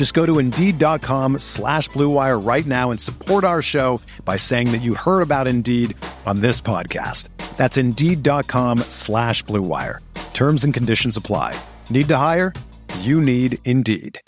Just 0.00 0.14
go 0.14 0.24
to 0.24 0.38
Indeed.com 0.38 1.40
slash 1.40 1.90
BlueWire 1.90 2.42
right 2.42 2.64
now 2.64 2.90
and 2.90 2.98
support 2.98 3.44
our 3.44 3.60
show 3.60 4.00
by 4.24 4.38
saying 4.38 4.72
that 4.72 4.78
you 4.78 4.94
heard 4.94 5.20
about 5.20 5.46
Indeed 5.46 5.94
on 6.24 6.40
this 6.40 6.58
podcast. 6.58 7.28
That's 7.58 7.76
Indeed.com 7.76 8.78
slash 8.88 9.44
BlueWire. 9.44 9.98
Terms 10.32 10.64
and 10.64 10.72
conditions 10.72 11.18
apply. 11.18 11.54
Need 11.90 12.08
to 12.08 12.16
hire? 12.16 12.54
You 13.00 13.20
need 13.20 13.58
Indeed. 13.66 14.22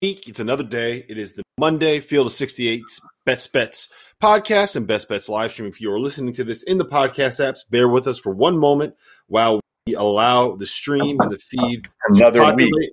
It's 0.00 0.40
another 0.40 0.64
day. 0.64 1.04
It 1.06 1.18
is 1.18 1.34
the 1.34 1.42
Monday 1.60 2.00
Field 2.00 2.28
of 2.28 2.32
68's 2.32 2.98
Best 3.26 3.52
Bets 3.52 3.90
podcast 4.22 4.74
and 4.74 4.86
Best 4.86 5.10
Bets 5.10 5.28
live 5.28 5.52
stream. 5.52 5.68
If 5.68 5.82
you 5.82 5.92
are 5.92 6.00
listening 6.00 6.32
to 6.32 6.44
this 6.44 6.62
in 6.62 6.78
the 6.78 6.86
podcast 6.86 7.46
apps, 7.46 7.58
bear 7.68 7.90
with 7.90 8.08
us 8.08 8.18
for 8.18 8.32
one 8.32 8.56
moment 8.56 8.94
while 9.26 9.60
allow 9.88 10.54
the 10.56 10.66
stream 10.66 11.20
and 11.20 11.30
the 11.30 11.38
feed 11.38 11.88
another 12.08 12.54
week. 12.54 12.92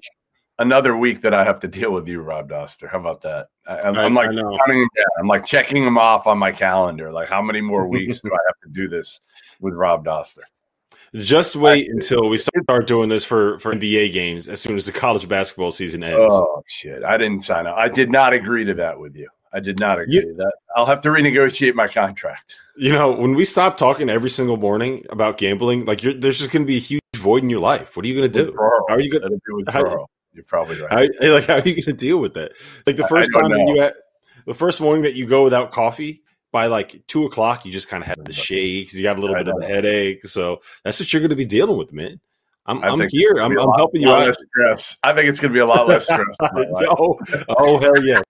Another 0.58 0.98
week 0.98 1.22
that 1.22 1.34
I 1.34 1.46
have 1.46 1.62
to 1.62 1.70
deal 1.70 1.94
with 1.94 2.06
you, 2.10 2.22
Rob 2.22 2.50
Dauster. 2.50 2.90
How 2.90 3.00
about 3.00 3.22
that? 3.22 3.48
I, 3.66 3.88
am 3.88 3.96
I'm 3.96 4.14
like 4.14 4.26
counting 4.26 4.80
them. 4.80 5.06
I'm 5.18 5.28
like 5.28 5.46
checking 5.46 5.86
them 5.86 5.98
off 5.98 6.28
on 6.28 6.38
my 6.38 6.52
calendar. 6.52 7.14
Like, 7.14 7.30
how 7.30 7.42
many 7.42 7.62
more 7.62 7.88
weeks 7.88 8.20
do 8.22 8.30
I 8.30 8.38
have 8.48 8.60
to 8.64 8.70
do 8.74 8.90
this 8.90 9.22
with 9.62 9.74
Rob 9.74 10.04
Dauster? 10.04 10.42
Just 11.16 11.56
wait 11.56 11.90
until 11.90 12.28
we 12.28 12.38
start 12.38 12.88
doing 12.88 13.08
this 13.08 13.24
for, 13.24 13.58
for 13.60 13.74
NBA 13.74 14.12
games 14.12 14.50
as 14.50 14.60
soon 14.60 14.76
as 14.76 14.86
the 14.86 14.92
college 14.92 15.30
basketball 15.30 15.72
season 15.72 16.04
ends. 16.04 16.34
Oh 16.36 16.62
shit! 16.68 17.04
I 17.04 17.18
didn't 17.18 17.42
sign 17.42 17.66
up. 17.66 17.78
I 17.78 17.88
did 17.88 18.12
not 18.12 18.34
agree 18.34 18.66
to 18.66 18.74
that 18.76 19.00
with 19.00 19.16
you. 19.16 19.30
I 19.52 19.60
did 19.60 19.80
not 19.80 20.00
agree 20.00 20.16
you, 20.16 20.36
that. 20.36 20.54
I'll 20.76 20.86
have 20.86 21.02
to 21.02 21.10
renegotiate 21.10 21.74
my 21.74 21.88
contract. 21.88 22.56
You 22.76 22.94
know, 22.94 23.12
when 23.12 23.36
we 23.36 23.44
stop 23.46 23.78
talking 23.78 24.10
every 24.10 24.30
single 24.30 24.58
morning 24.58 25.06
about 25.10 25.38
gambling, 25.38 25.86
like 25.86 26.02
there's 26.02 26.38
just 26.38 26.52
going 26.52 26.64
to 26.64 26.68
be 26.68 26.78
a 26.78 26.80
huge 26.80 27.02
void 27.16 27.44
in 27.44 27.50
your 27.50 27.60
life. 27.60 27.96
What 27.96 28.06
are 28.06 28.08
you 28.08 28.16
going 28.16 28.32
to 28.32 28.46
do? 28.46 28.56
How 28.58 28.96
are 28.96 29.00
you 29.00 29.12
going 29.12 29.24
to 29.24 29.30
do 29.30 29.56
with 29.56 29.70
How, 29.70 30.08
You're 30.34 30.44
probably 30.46 30.80
right. 30.82 31.10
How, 31.20 31.28
like, 31.34 31.46
how 31.46 31.56
are 31.56 31.68
you 31.68 31.76
going 31.76 31.84
to 31.84 31.94
deal 31.94 32.20
with 32.20 32.36
that? 32.36 32.52
Like 32.86 32.98
the 32.98 33.08
first 33.08 33.32
time 33.34 33.52
you 33.52 33.82
had, 33.82 33.94
the 34.46 34.54
first 34.54 34.82
morning 34.82 35.04
that 35.04 35.16
you 35.16 35.26
go 35.26 35.44
without 35.44 35.72
coffee, 35.72 36.24
by 36.52 36.68
like 36.68 37.06
two 37.08 37.26
o'clock, 37.26 37.66
you 37.66 37.72
just 37.72 37.90
kind 37.90 38.02
of 38.02 38.08
have 38.08 38.24
the 38.24 38.34
shakes. 38.34 38.96
You 38.96 39.04
got 39.04 39.18
a 39.18 39.22
little 39.22 39.36
bit 39.36 39.48
of 39.48 39.62
a 39.62 39.66
headache. 39.66 40.24
So 40.24 40.62
that's 40.84 41.00
what 41.00 41.12
you're 41.14 41.20
going 41.20 41.30
to 41.30 41.36
be 41.36 41.46
dealing 41.46 41.78
with, 41.78 41.94
man. 41.94 42.20
I'm, 42.66 42.84
I'm 42.84 43.08
here. 43.10 43.34
I'm, 43.40 43.58
I'm 43.58 43.74
helping 43.78 44.02
you 44.02 44.12
out. 44.12 44.36
Stress. 44.36 44.98
I 45.04 45.14
think 45.14 45.28
it's 45.28 45.40
going 45.40 45.52
to 45.52 45.54
be 45.54 45.60
a 45.60 45.66
lot 45.66 45.88
less 45.88 46.04
stress. 46.04 46.22
oh, 46.42 47.18
oh, 47.50 47.80
hell 47.80 48.04
yes. 48.04 48.24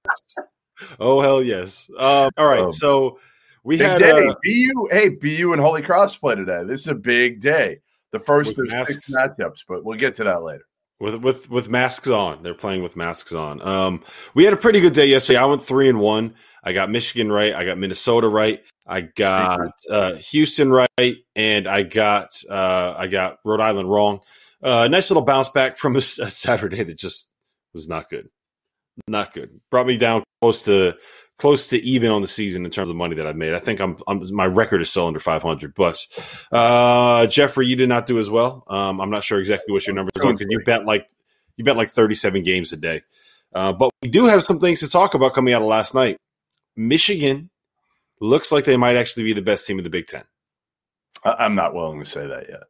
Oh, 0.99 1.21
hell 1.21 1.41
yes. 1.41 1.89
Um, 1.97 2.31
all 2.37 2.47
right. 2.47 2.63
Um, 2.63 2.71
so 2.71 3.19
we 3.63 3.77
had 3.77 3.99
day. 3.99 4.11
Uh, 4.11 4.35
BU. 4.43 4.87
Hey, 4.91 5.09
BU 5.09 5.53
and 5.53 5.61
Holy 5.61 5.81
Cross 5.81 6.17
play 6.17 6.35
today. 6.35 6.63
This 6.65 6.81
is 6.81 6.87
a 6.87 6.95
big 6.95 7.41
day. 7.41 7.79
The 8.11 8.19
first 8.19 8.57
of 8.57 8.69
six 8.87 9.11
matchups, 9.13 9.65
but 9.67 9.83
we'll 9.83 9.99
get 9.99 10.15
to 10.15 10.23
that 10.23 10.41
later 10.41 10.65
with 10.99 11.15
with 11.15 11.49
with 11.49 11.69
masks 11.69 12.07
on. 12.07 12.43
They're 12.43 12.53
playing 12.53 12.83
with 12.83 12.95
masks 12.95 13.33
on. 13.33 13.61
Um, 13.61 14.03
we 14.33 14.43
had 14.43 14.53
a 14.53 14.57
pretty 14.57 14.79
good 14.79 14.93
day 14.93 15.07
yesterday. 15.07 15.39
I 15.39 15.45
went 15.45 15.61
three 15.61 15.89
and 15.89 15.99
one. 15.99 16.35
I 16.63 16.73
got 16.73 16.89
Michigan 16.89 17.31
right. 17.31 17.53
I 17.53 17.65
got 17.65 17.77
Minnesota 17.77 18.27
right. 18.27 18.63
I 18.85 19.01
got 19.01 19.71
uh, 19.89 20.15
Houston 20.15 20.71
right, 20.71 21.15
and 21.35 21.67
I 21.67 21.83
got 21.83 22.41
uh, 22.49 22.95
I 22.97 23.07
got 23.07 23.39
Rhode 23.45 23.61
Island 23.61 23.89
wrong. 23.89 24.19
Uh, 24.61 24.87
nice 24.89 25.09
little 25.09 25.23
bounce 25.23 25.49
back 25.49 25.77
from 25.77 25.95
a, 25.95 25.99
a, 25.99 26.01
Saturday 26.01 26.83
that 26.83 26.97
just 26.97 27.29
was 27.73 27.87
not 27.87 28.09
good, 28.09 28.29
not 29.07 29.33
good. 29.33 29.59
Brought 29.69 29.87
me 29.87 29.97
down 29.97 30.23
close 30.41 30.63
to 30.63 30.95
close 31.37 31.67
to 31.69 31.83
even 31.85 32.11
on 32.11 32.21
the 32.21 32.27
season 32.27 32.65
in 32.65 32.71
terms 32.71 32.87
of 32.87 32.89
the 32.89 32.97
money 32.97 33.15
that 33.15 33.25
I've 33.25 33.35
made. 33.35 33.53
I 33.53 33.59
think 33.59 33.79
I'm, 33.79 33.97
I'm 34.07 34.23
my 34.35 34.45
record 34.45 34.81
is 34.81 34.89
still 34.89 35.07
under 35.07 35.19
500. 35.19 35.73
But 35.73 36.05
uh, 36.51 37.27
Jeffrey, 37.27 37.67
you 37.67 37.75
did 37.75 37.89
not 37.89 38.05
do 38.05 38.19
as 38.19 38.29
well. 38.29 38.65
Um, 38.67 38.99
I'm 38.99 39.09
not 39.09 39.23
sure 39.23 39.39
exactly 39.39 39.73
what 39.73 39.87
your 39.87 39.95
numbers 39.95 40.11
are 40.23 40.33
because 40.33 40.47
you 40.49 40.61
bet 40.65 40.85
like 40.85 41.09
you 41.57 41.63
bet 41.63 41.77
like 41.77 41.89
37 41.89 42.43
games 42.43 42.73
a 42.73 42.77
day. 42.77 43.01
Uh, 43.53 43.73
but 43.73 43.91
we 44.01 44.09
do 44.09 44.25
have 44.25 44.43
some 44.43 44.59
things 44.59 44.81
to 44.81 44.89
talk 44.89 45.13
about 45.13 45.33
coming 45.33 45.53
out 45.53 45.61
of 45.61 45.67
last 45.67 45.95
night. 45.95 46.17
Michigan 46.75 47.49
looks 48.21 48.51
like 48.51 48.65
they 48.65 48.77
might 48.77 48.95
actually 48.95 49.23
be 49.23 49.33
the 49.33 49.41
best 49.41 49.65
team 49.65 49.77
in 49.77 49.83
the 49.83 49.89
Big 49.89 50.07
Ten. 50.07 50.23
I'm 51.23 51.55
not 51.55 51.73
willing 51.73 51.99
to 51.99 52.05
say 52.05 52.27
that 52.27 52.47
yet. 52.49 52.63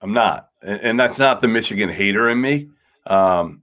I'm 0.00 0.12
not, 0.12 0.48
and, 0.62 0.80
and 0.80 1.00
that's 1.00 1.18
not 1.18 1.40
the 1.40 1.48
Michigan 1.48 1.88
hater 1.88 2.28
in 2.28 2.40
me. 2.40 2.70
Um, 3.06 3.62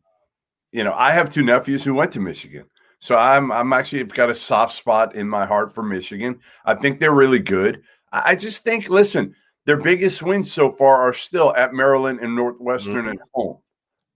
you 0.72 0.84
know, 0.84 0.94
I 0.94 1.12
have 1.12 1.30
two 1.30 1.44
nephews 1.44 1.84
who 1.84 1.94
went 1.94 2.12
to 2.14 2.20
Michigan, 2.20 2.66
so 3.00 3.16
I'm 3.16 3.52
I'm 3.52 3.74
actually 3.74 4.04
got 4.04 4.30
a 4.30 4.36
soft 4.36 4.74
spot 4.74 5.16
in 5.16 5.28
my 5.28 5.46
heart 5.46 5.74
for 5.74 5.84
Michigan. 5.84 6.40
I 6.66 6.76
think 6.76 7.00
they're 7.00 7.12
really 7.12 7.40
good. 7.40 7.84
I 8.12 8.36
just 8.36 8.64
think, 8.64 8.90
listen, 8.90 9.36
their 9.66 9.78
biggest 9.78 10.24
wins 10.24 10.52
so 10.52 10.72
far 10.72 10.98
are 11.08 11.14
still 11.14 11.56
at 11.56 11.74
Maryland 11.74 12.20
and 12.22 12.36
Northwestern 12.36 13.06
mm-hmm. 13.06 13.10
at 13.10 13.20
home. 13.34 13.58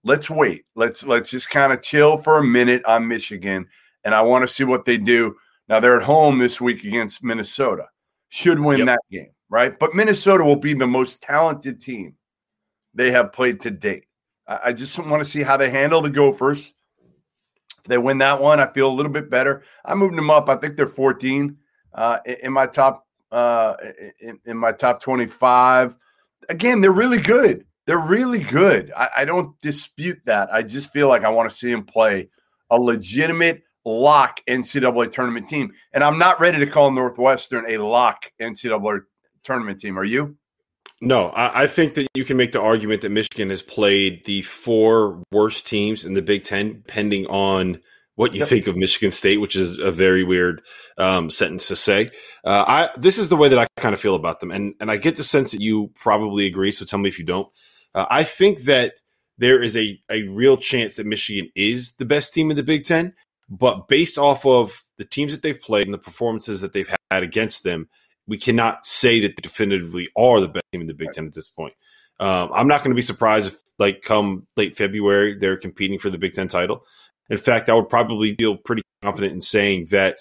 Let's 0.04 0.30
wait. 0.30 0.66
Let's 0.76 1.04
let's 1.04 1.30
just 1.30 1.50
kind 1.50 1.74
of 1.74 1.82
chill 1.82 2.18
for 2.18 2.38
a 2.38 2.44
minute 2.44 2.84
on 2.86 3.08
Michigan, 3.08 3.68
and 4.04 4.14
I 4.14 4.22
want 4.22 4.44
to 4.48 4.54
see 4.54 4.64
what 4.64 4.86
they 4.86 4.98
do 4.98 5.36
now 5.68 5.80
they're 5.80 5.98
at 5.98 6.04
home 6.04 6.40
this 6.40 6.60
week 6.60 6.84
against 6.84 7.24
Minnesota. 7.24 7.88
Should 8.30 8.60
win 8.60 8.80
yep. 8.80 8.88
that 8.88 9.00
game, 9.12 9.32
right? 9.50 9.78
But 9.78 9.94
Minnesota 9.94 10.44
will 10.44 10.56
be 10.56 10.74
the 10.74 10.88
most 10.88 11.22
talented 11.22 11.80
team 11.80 12.16
they 12.94 13.12
have 13.12 13.32
played 13.32 13.60
to 13.62 13.72
date. 13.72 14.06
I 14.48 14.74
just 14.74 14.98
want 15.00 15.24
to 15.24 15.30
see 15.30 15.44
how 15.44 15.58
they 15.58 15.70
handle 15.70 16.02
the 16.02 16.10
Gophers. 16.10 16.74
If 17.80 17.86
they 17.86 17.98
win 17.98 18.18
that 18.20 18.42
one, 18.42 18.60
I 18.60 18.68
feel 18.68 18.90
a 18.90 18.94
little 18.94 19.12
bit 19.12 19.30
better. 19.30 19.64
I 19.84 19.94
moved 19.96 20.18
them 20.18 20.30
up. 20.30 20.50
I 20.50 20.56
think 20.56 20.76
they're 20.76 20.88
14 20.88 21.58
uh, 21.94 22.18
in 22.26 22.52
my 22.52 22.68
top 22.68 23.08
uh, 23.32 23.76
in, 24.20 24.40
in, 24.46 24.58
my 24.58 24.72
top 24.72 25.02
25. 25.02 25.98
Again, 26.50 26.82
they're 26.82 26.92
really 26.92 27.20
good. 27.20 27.66
They're 27.86 27.98
really 27.98 28.40
good. 28.40 28.94
I, 28.96 29.10
I 29.18 29.26
don't 29.26 29.60
dispute 29.60 30.20
that. 30.26 30.54
I 30.54 30.62
just 30.62 30.92
feel 30.92 31.08
like 31.08 31.24
I 31.24 31.30
want 31.30 31.50
to 31.50 31.56
see 31.56 31.72
them 31.72 31.84
play 31.84 32.30
a 32.70 32.78
legitimate 32.78 33.64
lock 33.86 34.40
NCAA 34.48 35.12
tournament 35.12 35.48
team. 35.48 35.74
And 35.94 36.04
I'm 36.04 36.18
not 36.18 36.40
ready 36.40 36.60
to 36.60 36.68
call 36.68 36.92
Northwestern 36.92 37.70
a 37.70 37.78
lock 37.78 38.32
NCAA 38.40 39.02
tournament 39.44 39.80
team. 39.80 39.98
Are 39.98 40.06
you? 40.06 40.38
No, 41.06 41.28
I, 41.30 41.64
I, 41.64 41.68
think 41.68 41.96
that 41.96 42.08
you 42.14 42.24
can 42.24 42.38
make 42.38 42.54
the 42.54 42.62
argument 42.62 43.02
that 43.02 43.10
Michigan 43.10 43.50
has 43.50 43.62
played 43.62 44.24
the 44.24 44.42
four 44.44 45.22
worst 45.34 45.68
teams 45.68 46.06
in 46.06 46.14
the 46.14 46.22
Big 46.22 46.46
Ten, 46.46 46.82
depending 46.86 47.28
on 47.28 47.82
what 48.16 48.34
you 48.34 48.40
yep. 48.40 48.48
think 48.48 48.68
of 48.68 48.78
Michigan 48.78 49.12
State, 49.12 49.42
which 49.42 49.58
is 49.58 49.78
a 49.80 49.92
very 49.92 50.24
weird 50.24 50.62
um, 50.98 51.30
sentence 51.30 51.68
to 51.68 51.76
say. 51.76 52.08
Uh, 52.46 52.64
I 52.66 52.90
this 52.98 53.18
is 53.18 53.28
the 53.28 53.36
way 53.36 53.50
that 53.50 53.60
I 53.60 53.68
kind 53.78 53.94
of 53.94 54.00
feel 54.00 54.16
about 54.16 54.40
them, 54.40 54.50
and 54.50 54.76
and 54.80 54.90
I 54.90 54.96
get 54.96 55.18
the 55.18 55.26
sense 55.26 55.52
that 55.52 55.60
you 55.60 55.92
probably 55.96 56.46
agree. 56.46 56.72
So 56.72 56.86
tell 56.86 57.00
me 57.00 57.10
if 57.10 57.20
you 57.20 57.26
don't. 57.26 57.50
Uh, 57.94 58.06
I 58.10 58.24
think 58.24 58.62
that 58.62 58.94
there 59.38 59.62
is 59.62 59.76
a 59.76 60.00
a 60.10 60.24
real 60.30 60.56
chance 60.56 60.96
that 60.96 61.06
Michigan 61.06 61.52
is 61.54 61.94
the 61.96 62.06
best 62.06 62.34
team 62.34 62.50
in 62.50 62.56
the 62.56 62.64
Big 62.64 62.86
Ten. 62.86 63.14
But 63.50 63.90
based 63.90 64.18
off 64.18 64.46
of 64.46 64.84
the 64.98 65.06
teams 65.06 65.34
that 65.34 65.44
they've 65.44 65.60
played 65.60 65.86
and 65.86 65.94
the 65.94 65.98
performances 65.98 66.62
that 66.62 66.72
they've 66.72 66.96
had 67.12 67.24
against 67.24 67.64
them, 67.64 67.90
we 68.28 68.38
cannot 68.38 68.86
say 68.86 69.20
that 69.22 69.36
they 69.36 69.42
definitively 69.42 70.10
are 70.18 70.40
the 70.40 70.48
best 70.48 70.66
team 70.72 70.82
in 70.82 70.88
the 70.88 70.94
Big 70.94 71.12
Ten 71.12 71.28
at 71.28 71.34
this 71.34 71.48
point. 71.48 71.74
Um, 72.20 72.52
I'm 72.54 72.68
not 72.68 72.82
going 72.82 72.92
to 72.92 72.96
be 72.96 73.02
surprised 73.02 73.52
if, 73.52 73.60
like, 73.80 74.02
come 74.02 74.48
late 74.56 74.78
February, 74.78 75.38
they're 75.38 75.58
competing 75.58 76.00
for 76.00 76.10
the 76.10 76.18
Big 76.18 76.34
Ten 76.34 76.48
title. 76.48 76.86
In 77.30 77.38
fact, 77.38 77.70
I 77.70 77.74
would 77.74 77.90
probably 77.90 78.36
feel 78.36 78.56
pretty 78.56 78.84
confident 79.02 79.34
in 79.34 79.42
saying 79.42 79.88
that 79.92 80.18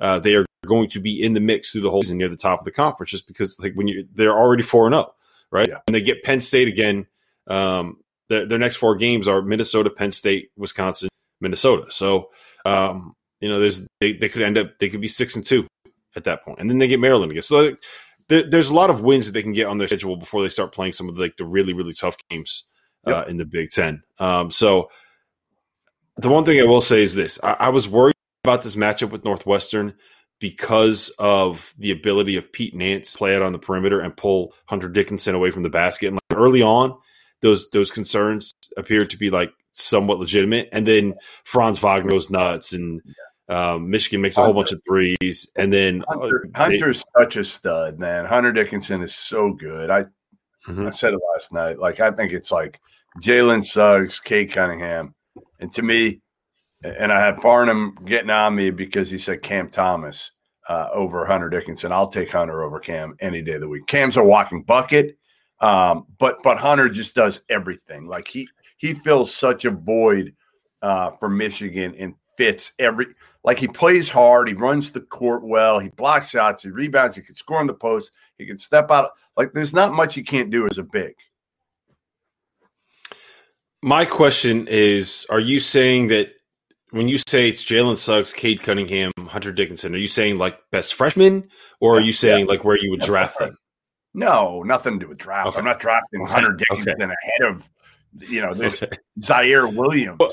uh, 0.00 0.18
they 0.18 0.34
are 0.34 0.46
going 0.66 0.88
to 0.90 1.00
be 1.00 1.22
in 1.22 1.32
the 1.32 1.40
mix 1.40 1.72
through 1.72 1.80
the 1.82 1.90
whole 1.90 2.02
season 2.02 2.18
near 2.18 2.28
the 2.28 2.36
top 2.36 2.60
of 2.60 2.64
the 2.64 2.70
conference, 2.72 3.10
just 3.10 3.26
because, 3.26 3.58
like, 3.58 3.74
when 3.74 3.88
you 3.88 4.06
they're 4.14 4.32
already 4.36 4.62
four 4.62 4.86
and 4.86 4.94
up, 4.94 5.16
right? 5.50 5.68
Yeah. 5.68 5.78
And 5.86 5.94
they 5.94 6.00
get 6.00 6.22
Penn 6.22 6.40
State 6.40 6.68
again. 6.68 7.06
Um, 7.48 7.98
their, 8.28 8.46
their 8.46 8.58
next 8.58 8.76
four 8.76 8.94
games 8.94 9.28
are 9.28 9.42
Minnesota, 9.42 9.90
Penn 9.90 10.12
State, 10.12 10.50
Wisconsin, 10.56 11.08
Minnesota. 11.40 11.90
So 11.90 12.30
um, 12.64 13.14
you 13.40 13.48
know, 13.48 13.58
there's 13.58 13.86
they, 14.00 14.12
they 14.12 14.28
could 14.28 14.42
end 14.42 14.56
up 14.56 14.78
they 14.78 14.88
could 14.88 15.00
be 15.00 15.08
six 15.08 15.36
and 15.36 15.44
two 15.44 15.66
at 16.16 16.24
that 16.24 16.44
point, 16.44 16.58
and 16.60 16.68
then 16.68 16.78
they 16.78 16.88
get 16.88 17.00
Maryland 17.00 17.30
again. 17.30 17.42
So 17.42 17.60
like, 17.60 17.82
there, 18.28 18.48
there's 18.48 18.70
a 18.70 18.74
lot 18.74 18.90
of 18.90 19.02
wins 19.02 19.26
that 19.26 19.32
they 19.32 19.42
can 19.42 19.52
get 19.52 19.66
on 19.66 19.78
their 19.78 19.88
schedule 19.88 20.16
before 20.16 20.42
they 20.42 20.48
start 20.48 20.72
playing 20.72 20.92
some 20.92 21.08
of 21.08 21.16
the, 21.16 21.22
like 21.22 21.36
the 21.36 21.44
really 21.44 21.72
really 21.72 21.94
tough 21.94 22.16
games 22.28 22.64
uh, 23.06 23.24
in 23.28 23.36
the 23.36 23.44
Big 23.44 23.70
Ten. 23.70 24.02
Um, 24.18 24.50
so 24.50 24.90
the 26.16 26.28
one 26.28 26.44
thing 26.44 26.60
I 26.60 26.64
will 26.64 26.80
say 26.80 27.02
is 27.02 27.14
this: 27.14 27.38
I, 27.42 27.56
I 27.60 27.68
was 27.70 27.88
worried 27.88 28.14
about 28.44 28.62
this 28.62 28.76
matchup 28.76 29.10
with 29.10 29.24
Northwestern 29.24 29.94
because 30.38 31.10
of 31.20 31.72
the 31.78 31.92
ability 31.92 32.36
of 32.36 32.52
Pete 32.52 32.74
Nance 32.74 33.12
to 33.12 33.18
play 33.18 33.36
out 33.36 33.42
on 33.42 33.52
the 33.52 33.58
perimeter 33.60 34.00
and 34.00 34.16
pull 34.16 34.52
Hunter 34.66 34.88
Dickinson 34.88 35.36
away 35.36 35.52
from 35.52 35.62
the 35.62 35.70
basket. 35.70 36.08
And 36.08 36.16
like 36.16 36.38
early 36.38 36.62
on, 36.62 36.98
those 37.40 37.70
those 37.70 37.90
concerns 37.90 38.52
appeared 38.76 39.10
to 39.10 39.16
be 39.16 39.30
like 39.30 39.52
somewhat 39.72 40.18
legitimate. 40.18 40.68
And 40.72 40.86
then 40.86 41.14
Franz 41.44 41.78
Wagner 41.78 42.10
goes 42.10 42.30
nuts, 42.30 42.72
and 42.72 43.00
um, 43.52 43.90
Michigan 43.90 44.22
makes 44.22 44.38
a 44.38 44.44
whole 44.44 44.54
bunch 44.54 44.72
of 44.72 44.80
threes. 44.88 45.50
And 45.56 45.72
then 45.72 46.02
Hunter, 46.08 46.48
uh, 46.54 46.58
Hunter's 46.58 47.04
they, 47.14 47.22
such 47.22 47.36
a 47.36 47.44
stud, 47.44 47.98
man. 47.98 48.24
Hunter 48.24 48.52
Dickinson 48.52 49.02
is 49.02 49.14
so 49.14 49.52
good. 49.52 49.90
I 49.90 50.04
mm-hmm. 50.66 50.86
I 50.86 50.90
said 50.90 51.12
it 51.12 51.20
last 51.34 51.52
night. 51.52 51.78
Like 51.78 52.00
I 52.00 52.10
think 52.10 52.32
it's 52.32 52.50
like 52.50 52.80
Jalen 53.22 53.64
Suggs, 53.64 54.20
Cade 54.20 54.52
Cunningham, 54.52 55.14
and 55.60 55.70
to 55.72 55.82
me, 55.82 56.20
and 56.82 57.12
I 57.12 57.20
had 57.20 57.42
Farnham 57.42 57.96
getting 58.06 58.30
on 58.30 58.54
me 58.54 58.70
because 58.70 59.10
he 59.10 59.18
said 59.18 59.42
Cam 59.42 59.68
Thomas 59.68 60.30
uh, 60.68 60.88
over 60.92 61.26
Hunter 61.26 61.50
Dickinson. 61.50 61.92
I'll 61.92 62.08
take 62.08 62.32
Hunter 62.32 62.62
over 62.62 62.80
Cam 62.80 63.14
any 63.20 63.42
day 63.42 63.52
of 63.52 63.60
the 63.60 63.68
week. 63.68 63.86
Cam's 63.86 64.16
a 64.16 64.24
walking 64.24 64.62
bucket, 64.62 65.18
um, 65.60 66.06
but 66.18 66.42
but 66.42 66.56
Hunter 66.56 66.88
just 66.88 67.14
does 67.14 67.42
everything. 67.50 68.06
Like 68.06 68.28
he 68.28 68.48
he 68.78 68.94
fills 68.94 69.34
such 69.34 69.66
a 69.66 69.70
void 69.70 70.34
uh, 70.80 71.10
for 71.20 71.28
Michigan 71.28 71.94
and 71.98 72.14
fits 72.38 72.72
every. 72.78 73.08
Like 73.44 73.58
he 73.58 73.66
plays 73.66 74.08
hard, 74.08 74.48
he 74.48 74.54
runs 74.54 74.90
the 74.90 75.00
court 75.00 75.42
well, 75.42 75.80
he 75.80 75.88
blocks 75.88 76.30
shots, 76.30 76.62
he 76.62 76.70
rebounds, 76.70 77.16
he 77.16 77.22
can 77.22 77.34
score 77.34 77.58
on 77.58 77.66
the 77.66 77.74
post, 77.74 78.12
he 78.38 78.46
can 78.46 78.56
step 78.56 78.90
out. 78.90 79.10
Like 79.36 79.52
there's 79.52 79.74
not 79.74 79.92
much 79.92 80.14
he 80.14 80.22
can't 80.22 80.50
do 80.50 80.66
as 80.66 80.78
a 80.78 80.82
big. 80.84 81.14
My 83.82 84.04
question 84.04 84.68
is: 84.68 85.26
Are 85.28 85.40
you 85.40 85.58
saying 85.58 86.06
that 86.08 86.34
when 86.90 87.08
you 87.08 87.18
say 87.18 87.48
it's 87.48 87.64
Jalen 87.64 87.96
Suggs, 87.96 88.32
Cade 88.32 88.62
Cunningham, 88.62 89.12
Hunter 89.26 89.50
Dickinson, 89.50 89.94
are 89.94 89.98
you 89.98 90.08
saying 90.08 90.38
like 90.38 90.58
best 90.70 90.94
freshman, 90.94 91.48
or 91.80 91.96
are 91.96 92.00
you 92.00 92.12
saying 92.12 92.46
like 92.46 92.64
where 92.64 92.78
you 92.78 92.90
would 92.90 93.00
draft 93.00 93.40
them? 93.40 93.56
No, 94.14 94.62
nothing 94.62 95.00
to 95.00 95.06
do 95.06 95.08
with 95.08 95.18
draft. 95.18 95.48
Okay. 95.48 95.58
I'm 95.58 95.64
not 95.64 95.80
drafting. 95.80 96.24
Hunter 96.26 96.52
Dickinson 96.52 97.02
okay. 97.02 97.04
ahead 97.04 97.50
of 97.50 97.68
you 98.18 98.40
know 98.42 98.54
there's 98.54 98.82
Ziaire 99.20 99.74
Williams. 99.74 100.18
Well, 100.18 100.32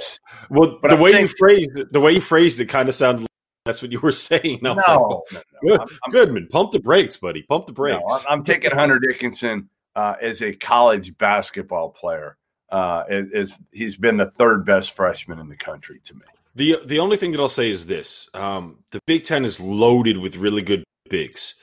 well 0.52 0.80
the 0.81 0.90
I'm 0.96 1.00
way 1.00 1.12
saying, 1.12 1.22
you 1.24 1.34
phrased 1.38 1.80
it, 1.80 1.94
the 1.94 2.00
way 2.00 2.14
you 2.14 2.22
phrased 2.22 2.60
it 2.60 2.66
kind 2.66 2.90
of 2.90 2.96
sounded 2.96 3.22
like 3.22 3.30
that's 3.66 3.81
what 3.81 3.92
you 3.92 4.00
were 4.00 4.12
saying. 4.30 4.66
I 4.66 4.74
was 4.74 4.84
no, 4.88 5.24
like, 5.34 5.46
no, 5.64 5.76
no. 5.76 5.78
Good, 5.78 5.81
I'm, 5.81 6.12
Goodman, 6.12 6.48
pump 6.48 6.72
the 6.72 6.80
brakes, 6.80 7.18
buddy. 7.18 7.44
Pump 7.44 7.68
the 7.68 7.74
brakes. 7.74 8.00
No, 8.00 8.16
I'm, 8.16 8.40
I'm 8.40 8.46
taking 8.46 8.72
Hunter 8.72 9.00
Dickinson 9.00 9.70
uh, 9.96 10.16
as 10.22 10.42
a 10.42 10.54
college 10.54 11.18
basketball 11.18 11.90
player. 11.90 12.38
Uh, 12.72 13.04
is 13.10 13.58
he's 13.72 13.96
been 13.98 14.18
the 14.18 14.30
third 14.30 14.64
best 14.64 14.92
freshman 14.92 15.40
in 15.40 15.50
the 15.50 15.56
country 15.56 16.00
to 16.04 16.14
me. 16.14 16.22
The 16.54 16.78
the 16.86 17.00
only 17.00 17.18
thing 17.18 17.31
that 17.31 17.40
I'll 17.40 17.50
say 17.50 17.72
is 17.72 17.88
this: 17.88 18.30
um, 18.36 18.84
the 18.92 19.00
Big 19.08 19.24
Ten 19.24 19.44
is 19.44 19.60
loaded 19.60 20.18
with 20.18 20.38
really 20.38 20.62
good 20.62 20.84
bigs, 21.10 21.56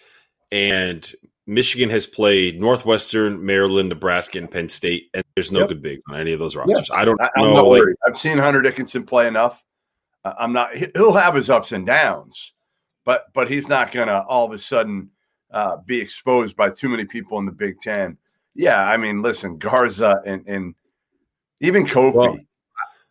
and 0.50 1.08
Michigan 1.46 1.88
has 1.90 2.06
played 2.06 2.60
Northwestern, 2.60 3.44
Maryland, 3.44 3.88
Nebraska, 3.88 4.38
and 4.38 4.50
Penn 4.50 4.68
State, 4.68 5.10
and 5.14 5.22
there's 5.34 5.52
no 5.52 5.60
yep. 5.60 5.68
good 5.68 5.82
bigs 5.82 6.02
on 6.08 6.18
any 6.18 6.32
of 6.32 6.40
those 6.40 6.56
rosters. 6.56 6.90
I 6.92 7.04
don't. 7.04 7.20
I, 7.20 7.30
am 7.38 7.54
not 7.54 7.66
worried. 7.66 7.96
I've 8.06 8.18
seen 8.18 8.38
Hunter 8.38 8.62
Dickinson 8.62 9.04
play 9.04 9.28
enough. 9.28 9.62
Uh, 10.24 10.34
I'm 10.38 10.52
not. 10.52 10.70
He'll 10.94 11.12
have 11.12 11.34
his 11.34 11.48
ups 11.48 11.70
and 11.70 11.86
downs, 11.86 12.52
but 13.04 13.26
but 13.32 13.48
he's 13.48 13.68
not 13.68 13.92
going 13.92 14.08
to 14.08 14.22
all 14.22 14.44
of 14.44 14.52
a 14.52 14.58
sudden 14.58 15.10
uh, 15.52 15.76
be 15.86 16.00
exposed 16.00 16.56
by 16.56 16.70
too 16.70 16.88
many 16.88 17.04
people 17.04 17.38
in 17.38 17.46
the 17.46 17.52
Big 17.52 17.78
Ten. 17.78 18.18
Yeah, 18.54 18.82
I 18.82 18.96
mean, 18.96 19.22
listen, 19.22 19.58
Garza 19.58 20.20
and 20.26 20.44
and 20.48 20.74
even 21.60 21.86
Kofi. 21.86 22.14
Well, 22.14 22.38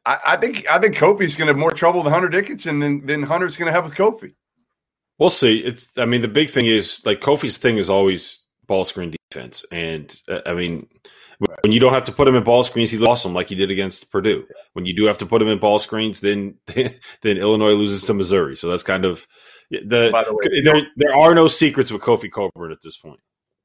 I, 0.05 0.19
I 0.27 0.37
think 0.37 0.65
I 0.69 0.77
think 0.77 0.97
Kofi's 0.97 1.37
going 1.37 1.47
to 1.47 1.53
have 1.53 1.57
more 1.57 1.71
trouble 1.71 2.03
with 2.03 2.11
Hunter 2.11 2.29
Dickinson 2.29 2.79
than 2.79 3.05
than 3.05 3.23
Hunter's 3.23 3.55
going 3.55 3.67
to 3.67 3.71
have 3.71 3.85
with 3.85 3.95
Kofi. 3.95 4.33
We'll 5.17 5.29
see. 5.29 5.59
It's. 5.59 5.89
I 5.97 6.05
mean, 6.05 6.21
the 6.21 6.27
big 6.27 6.49
thing 6.49 6.65
is 6.65 7.05
like 7.05 7.21
Kofi's 7.21 7.57
thing 7.57 7.77
is 7.77 7.89
always 7.89 8.39
ball 8.67 8.83
screen 8.83 9.15
defense, 9.31 9.63
and 9.71 10.13
uh, 10.27 10.41
I 10.45 10.53
mean, 10.53 10.87
when 11.61 11.71
you 11.71 11.79
don't 11.79 11.93
have 11.93 12.03
to 12.05 12.11
put 12.11 12.27
him 12.27 12.35
in 12.35 12.43
ball 12.43 12.63
screens, 12.63 12.91
he 12.91 12.97
lost 12.97 13.23
them 13.23 13.33
like 13.33 13.47
he 13.47 13.55
did 13.55 13.71
against 13.71 14.11
Purdue. 14.11 14.45
When 14.73 14.85
you 14.85 14.95
do 14.95 15.05
have 15.05 15.17
to 15.19 15.25
put 15.25 15.41
him 15.41 15.47
in 15.47 15.59
ball 15.59 15.79
screens, 15.79 16.19
then 16.19 16.55
then 16.67 17.37
Illinois 17.37 17.73
loses 17.73 18.03
to 18.05 18.13
Missouri. 18.13 18.55
So 18.57 18.69
that's 18.69 18.83
kind 18.83 19.05
of 19.05 19.25
the. 19.71 19.79
the 19.79 20.39
way, 20.43 20.61
there, 20.63 20.87
there 20.97 21.17
are 21.17 21.33
no 21.33 21.47
secrets 21.47 21.91
with 21.91 22.01
Kofi 22.01 22.29
Cockburn 22.29 22.71
at 22.71 22.81
this 22.83 22.97
point. 22.97 23.19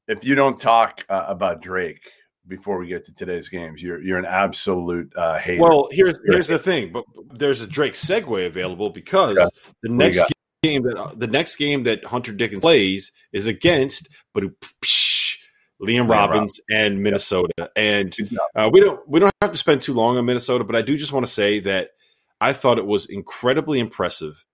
If 0.07 0.23
you 0.23 0.35
don't 0.35 0.57
talk 0.57 1.05
uh, 1.09 1.25
about 1.27 1.61
Drake 1.61 2.01
before 2.47 2.79
we 2.79 2.87
get 2.87 3.05
to 3.05 3.13
today's 3.13 3.49
games. 3.49 3.81
You're 3.81 4.01
you're 4.01 4.17
an 4.17 4.25
absolute 4.25 5.13
uh, 5.15 5.37
hater. 5.37 5.61
Well, 5.61 5.87
here's 5.91 6.19
here's 6.25 6.47
the 6.47 6.59
thing, 6.59 6.91
but 6.91 7.05
there's 7.33 7.61
a 7.61 7.67
Drake 7.67 7.93
segue 7.93 8.45
available 8.45 8.89
because 8.89 9.37
yeah. 9.37 9.45
the 9.83 9.89
next 9.89 10.31
game 10.63 10.83
that 10.83 10.97
uh, 10.97 11.11
the 11.15 11.27
next 11.27 11.55
game 11.55 11.83
that 11.83 12.05
Hunter 12.05 12.31
Dickinson 12.31 12.61
plays 12.61 13.11
is 13.33 13.47
against, 13.47 14.09
but 14.33 14.43
psh, 14.83 15.37
Liam 15.81 16.09
Robbins 16.09 16.59
and 16.69 17.01
Minnesota, 17.01 17.71
and 17.75 18.15
uh, 18.55 18.69
we 18.71 18.79
don't 18.79 18.99
we 19.07 19.19
don't 19.19 19.33
have 19.41 19.51
to 19.51 19.57
spend 19.57 19.81
too 19.81 19.93
long 19.93 20.17
on 20.17 20.25
Minnesota, 20.25 20.63
but 20.63 20.75
I 20.75 20.81
do 20.81 20.97
just 20.97 21.13
want 21.13 21.25
to 21.25 21.31
say 21.31 21.59
that 21.61 21.91
I 22.39 22.53
thought 22.53 22.77
it 22.77 22.85
was 22.85 23.07
incredibly 23.07 23.79
impressive 23.79 24.45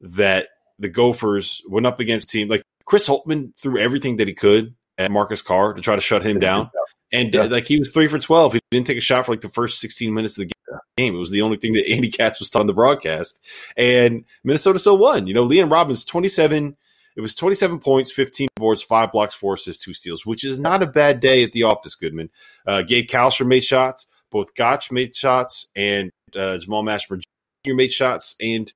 that 0.00 0.48
the 0.78 0.88
Gophers 0.88 1.60
went 1.68 1.86
up 1.86 2.00
against 2.00 2.30
team 2.30 2.48
like 2.48 2.62
Chris 2.86 3.06
Holtmann 3.06 3.54
threw 3.56 3.78
everything 3.78 4.16
that 4.16 4.28
he 4.28 4.34
could 4.34 4.74
at 4.96 5.10
Marcus 5.10 5.42
Carr 5.42 5.74
to 5.74 5.82
try 5.82 5.94
to 5.94 6.00
shut 6.00 6.24
him 6.24 6.38
down. 6.38 6.70
And 7.12 7.34
yeah. 7.34 7.44
like 7.44 7.64
he 7.64 7.78
was 7.78 7.90
three 7.90 8.08
for 8.08 8.18
twelve. 8.18 8.54
He 8.54 8.60
didn't 8.70 8.86
take 8.86 8.98
a 8.98 9.02
shot 9.02 9.26
for 9.26 9.32
like 9.32 9.40
the 9.42 9.48
first 9.48 9.78
sixteen 9.80 10.14
minutes 10.14 10.38
of 10.38 10.48
the 10.48 10.52
game. 10.96 11.14
It 11.14 11.18
was 11.18 11.30
the 11.30 11.42
only 11.42 11.56
thing 11.56 11.72
that 11.74 11.88
Andy 11.88 12.10
Katz 12.10 12.38
was 12.38 12.54
on 12.54 12.66
the 12.66 12.74
broadcast. 12.74 13.46
And 13.76 14.24
Minnesota 14.44 14.78
still 14.78 14.98
won. 14.98 15.26
You 15.26 15.34
know, 15.34 15.46
Liam 15.46 15.70
Robbins, 15.70 16.04
twenty 16.04 16.28
seven. 16.28 16.76
It 17.16 17.20
was 17.20 17.34
twenty 17.34 17.54
seven 17.54 17.78
points, 17.78 18.12
fifteen 18.12 18.48
boards, 18.56 18.82
five 18.82 19.12
blocks, 19.12 19.34
four 19.34 19.54
assists, 19.54 19.84
two 19.84 19.94
steals, 19.94 20.24
which 20.24 20.44
is 20.44 20.58
not 20.58 20.82
a 20.82 20.86
bad 20.86 21.20
day 21.20 21.42
at 21.42 21.52
the 21.52 21.64
office. 21.64 21.94
Goodman, 21.94 22.30
uh, 22.66 22.82
Gabe 22.82 23.08
Kalscheur 23.08 23.46
made 23.46 23.64
shots. 23.64 24.06
Both 24.30 24.54
Gach 24.54 24.92
made 24.92 25.14
shots, 25.14 25.66
and 25.74 26.10
uh, 26.36 26.58
Jamal 26.58 26.84
Mashburn 26.84 27.20
Jr. 27.66 27.74
made 27.74 27.92
shots. 27.92 28.36
And 28.40 28.72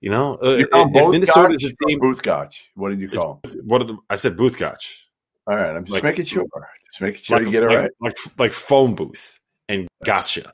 you 0.00 0.10
know, 0.10 0.38
uh, 0.42 0.56
you 0.56 0.68
if 0.72 1.10
Minnesota 1.10 1.54
is 1.54 1.70
a 1.70 1.86
team, 1.86 1.98
Booth 2.00 2.22
Gotch. 2.22 2.70
What 2.74 2.88
did 2.90 3.00
you 3.00 3.10
call? 3.10 3.40
What 3.64 3.78
did 3.78 3.88
the, 3.88 3.98
I 4.08 4.16
said? 4.16 4.36
Booth 4.36 4.58
Gotch. 4.58 5.06
All 5.46 5.56
right, 5.56 5.76
I'm 5.76 5.84
just 5.84 5.92
like, 5.92 6.02
making 6.02 6.24
sure. 6.24 6.46
Just 6.86 7.00
making 7.02 7.22
sure 7.22 7.36
like, 7.36 7.46
you 7.46 7.52
get 7.52 7.62
it 7.62 7.66
like, 7.66 7.78
right. 7.78 7.90
Like 8.00 8.18
like 8.38 8.52
phone 8.52 8.94
booth 8.94 9.38
and 9.68 9.88
gotcha. 10.04 10.52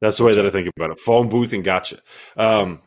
That's 0.00 0.18
the 0.18 0.24
way 0.24 0.34
that 0.34 0.46
I 0.46 0.50
think 0.50 0.68
about 0.76 0.90
it. 0.90 1.00
Phone 1.00 1.28
booth 1.28 1.52
and 1.52 1.64
gotcha. 1.64 1.98
Um, 2.36 2.80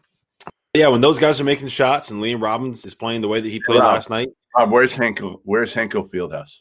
yeah, 0.73 0.89
when 0.89 1.01
those 1.01 1.17
guys 1.17 1.41
are 1.41 1.45
making 1.45 1.69
shots 1.69 2.11
and 2.11 2.21
Liam 2.21 2.41
Robbins 2.41 2.85
is 2.85 2.93
playing 2.93 3.21
the 3.21 3.27
way 3.27 3.41
that 3.41 3.49
he 3.49 3.59
played 3.59 3.79
Rob, 3.79 3.93
last 3.93 4.09
night. 4.09 4.29
Rob, 4.55 4.71
where's 4.71 4.95
Hinkle? 4.95 5.41
Where's 5.43 5.73
Hinkle 5.73 6.07
Fieldhouse? 6.07 6.59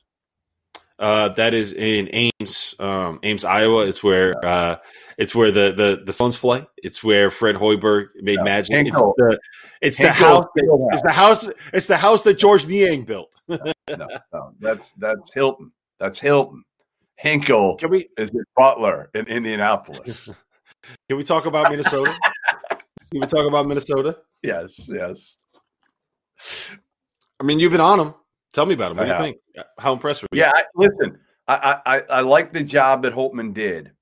Uh, 0.98 1.28
that 1.28 1.54
is 1.54 1.72
in 1.72 2.08
Ames, 2.12 2.74
um, 2.80 3.20
Ames, 3.22 3.44
Iowa. 3.44 3.86
It's 3.86 4.02
where 4.02 4.34
uh, 4.44 4.76
it's 5.16 5.32
where 5.32 5.52
the 5.52 5.70
the 5.72 6.02
the 6.04 6.12
Suns 6.12 6.36
play. 6.36 6.66
It's 6.78 7.04
where 7.04 7.30
Fred 7.30 7.54
Hoiberg 7.54 8.08
made 8.16 8.42
magic. 8.42 8.74
Hinkle. 8.74 9.14
It's 9.16 9.16
the 9.18 9.38
it's 9.80 9.96
Hinkle 9.98 10.14
the 10.14 10.24
house. 10.24 10.44
That, 10.54 10.88
it's 10.92 11.02
the 11.02 11.12
house. 11.12 11.48
It's 11.72 11.86
the 11.86 11.96
house 11.96 12.22
that 12.22 12.38
Georges 12.38 12.66
Niang 12.66 13.04
built. 13.04 13.40
no, 13.48 13.58
no, 13.88 14.52
that's 14.58 14.92
that's 14.92 15.32
Hilton. 15.32 15.70
That's 16.00 16.18
Hilton. 16.18 16.64
Hinkle 17.18 17.76
Can 17.76 17.90
we, 17.90 18.06
is 18.16 18.30
the 18.30 18.44
Butler 18.56 19.10
in 19.12 19.26
Indianapolis. 19.26 20.28
Can 21.08 21.18
we 21.18 21.24
talk 21.24 21.46
about 21.46 21.70
Minnesota? 21.70 22.16
Can 23.10 23.20
we 23.20 23.26
talk 23.26 23.46
about 23.46 23.66
Minnesota? 23.66 24.18
Yes, 24.42 24.88
yes. 24.88 25.36
I 27.40 27.42
mean, 27.42 27.58
you've 27.58 27.72
been 27.72 27.80
on 27.80 27.98
them. 27.98 28.14
Tell 28.52 28.66
me 28.66 28.74
about 28.74 28.90
them. 28.90 28.98
What 28.98 29.04
do 29.06 29.10
you 29.10 29.18
think? 29.18 29.66
How 29.78 29.92
impressed 29.92 30.22
were 30.22 30.28
you? 30.32 30.40
Yeah, 30.40 30.52
I, 30.54 30.62
listen, 30.76 31.18
I, 31.48 31.80
I 31.84 32.00
I 32.10 32.20
like 32.20 32.52
the 32.52 32.62
job 32.62 33.02
that 33.02 33.12
Holtmann 33.12 33.52
did. 33.52 33.92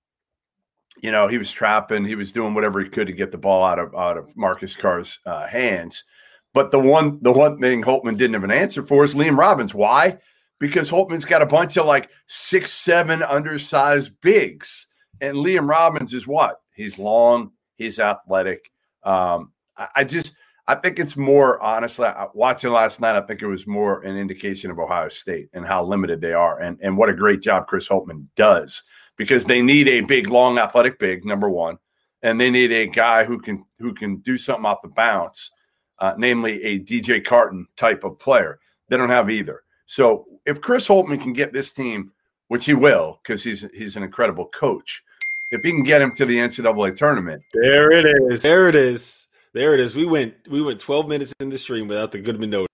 You 1.00 1.10
know, 1.10 1.28
he 1.28 1.38
was 1.38 1.50
trapping, 1.50 2.04
he 2.04 2.14
was 2.14 2.32
doing 2.32 2.54
whatever 2.54 2.80
he 2.80 2.88
could 2.88 3.06
to 3.06 3.12
get 3.12 3.32
the 3.32 3.38
ball 3.38 3.64
out 3.64 3.78
of 3.78 3.94
out 3.94 4.18
of 4.18 4.36
Marcus 4.36 4.76
Carr's 4.76 5.18
uh, 5.24 5.46
hands. 5.46 6.04
But 6.52 6.70
the 6.70 6.78
one 6.78 7.18
the 7.22 7.32
one 7.32 7.58
thing 7.58 7.82
Holtmann 7.82 8.18
didn't 8.18 8.34
have 8.34 8.44
an 8.44 8.50
answer 8.50 8.82
for 8.82 9.04
is 9.04 9.14
Liam 9.14 9.38
Robbins. 9.38 9.74
Why? 9.74 10.18
Because 10.58 10.90
Holtmann's 10.90 11.24
got 11.24 11.42
a 11.42 11.46
bunch 11.46 11.76
of 11.76 11.86
like 11.86 12.08
six, 12.28 12.72
seven 12.72 13.22
undersized 13.22 14.12
bigs. 14.22 14.86
And 15.20 15.36
Liam 15.36 15.68
Robbins 15.68 16.14
is 16.14 16.26
what? 16.26 16.60
He's 16.74 16.98
long, 16.98 17.52
he's 17.76 17.98
athletic. 17.98 18.70
Um, 19.02 19.52
I, 19.76 19.88
I 19.96 20.04
just 20.04 20.34
I 20.66 20.74
think 20.74 20.98
it's 20.98 21.16
more 21.16 21.62
honestly 21.62 22.08
watching 22.34 22.72
last 22.72 23.00
night. 23.00 23.16
I 23.16 23.20
think 23.20 23.42
it 23.42 23.46
was 23.46 23.66
more 23.66 24.02
an 24.02 24.16
indication 24.16 24.70
of 24.70 24.78
Ohio 24.78 25.08
State 25.08 25.48
and 25.52 25.66
how 25.66 25.84
limited 25.84 26.20
they 26.20 26.32
are, 26.32 26.60
and 26.60 26.78
and 26.82 26.96
what 26.96 27.08
a 27.08 27.14
great 27.14 27.40
job 27.40 27.66
Chris 27.66 27.88
Holtmann 27.88 28.26
does 28.34 28.82
because 29.16 29.44
they 29.44 29.62
need 29.62 29.88
a 29.88 30.02
big, 30.02 30.28
long, 30.28 30.58
athletic 30.58 30.98
big 30.98 31.24
number 31.24 31.48
one, 31.48 31.78
and 32.22 32.40
they 32.40 32.50
need 32.50 32.72
a 32.72 32.86
guy 32.86 33.24
who 33.24 33.38
can 33.38 33.64
who 33.78 33.94
can 33.94 34.16
do 34.16 34.36
something 34.36 34.66
off 34.66 34.82
the 34.82 34.88
bounce 34.88 35.50
uh, 35.98 36.14
namely 36.16 36.62
a 36.62 36.78
DJ 36.78 37.24
Carton 37.24 37.66
type 37.76 38.04
of 38.04 38.18
player. 38.18 38.58
They 38.88 38.96
don't 38.96 39.10
have 39.10 39.30
either. 39.30 39.62
So 39.86 40.26
if 40.44 40.60
Chris 40.60 40.86
Holtmann 40.86 41.22
can 41.22 41.32
get 41.32 41.52
this 41.52 41.72
team, 41.72 42.12
which 42.48 42.66
he 42.66 42.74
will, 42.74 43.20
because 43.22 43.42
he's 43.42 43.64
he's 43.72 43.96
an 43.96 44.02
incredible 44.02 44.46
coach, 44.46 45.02
if 45.50 45.62
he 45.62 45.70
can 45.70 45.82
get 45.82 46.02
him 46.02 46.12
to 46.16 46.26
the 46.26 46.36
NCAA 46.36 46.96
tournament, 46.96 47.42
there 47.54 47.90
it 47.90 48.04
is. 48.04 48.42
There 48.42 48.68
it 48.68 48.74
is. 48.74 49.28
There 49.54 49.72
it 49.74 49.80
is. 49.80 49.96
We 49.96 50.04
went 50.04 50.34
we 50.50 50.60
went 50.60 50.80
12 50.80 51.08
minutes 51.08 51.32
in 51.40 51.48
the 51.48 51.58
stream 51.58 51.88
without 51.88 52.12
the 52.12 52.20
Goodman 52.20 52.50
note. 52.50 52.68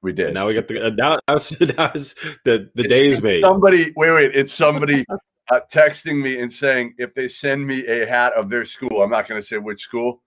We 0.00 0.12
did. 0.12 0.26
And 0.26 0.34
now 0.34 0.46
we 0.46 0.54
got 0.54 0.68
the 0.68 0.86
uh, 0.86 0.90
now, 0.90 1.14
now, 1.28 1.92
the 2.44 2.70
the 2.74 2.88
day 2.88 3.06
is 3.08 3.20
made. 3.20 3.42
Somebody 3.42 3.92
wait 3.96 4.12
wait. 4.12 4.30
It's 4.34 4.52
somebody 4.52 5.04
uh, 5.50 5.60
texting 5.72 6.22
me 6.22 6.40
and 6.40 6.52
saying 6.52 6.94
if 6.98 7.14
they 7.14 7.26
send 7.28 7.66
me 7.66 7.84
a 7.86 8.06
hat 8.06 8.32
of 8.34 8.48
their 8.48 8.64
school, 8.64 9.02
I'm 9.02 9.10
not 9.10 9.28
going 9.28 9.40
to 9.40 9.46
say 9.46 9.58
which 9.58 9.82
school. 9.82 10.22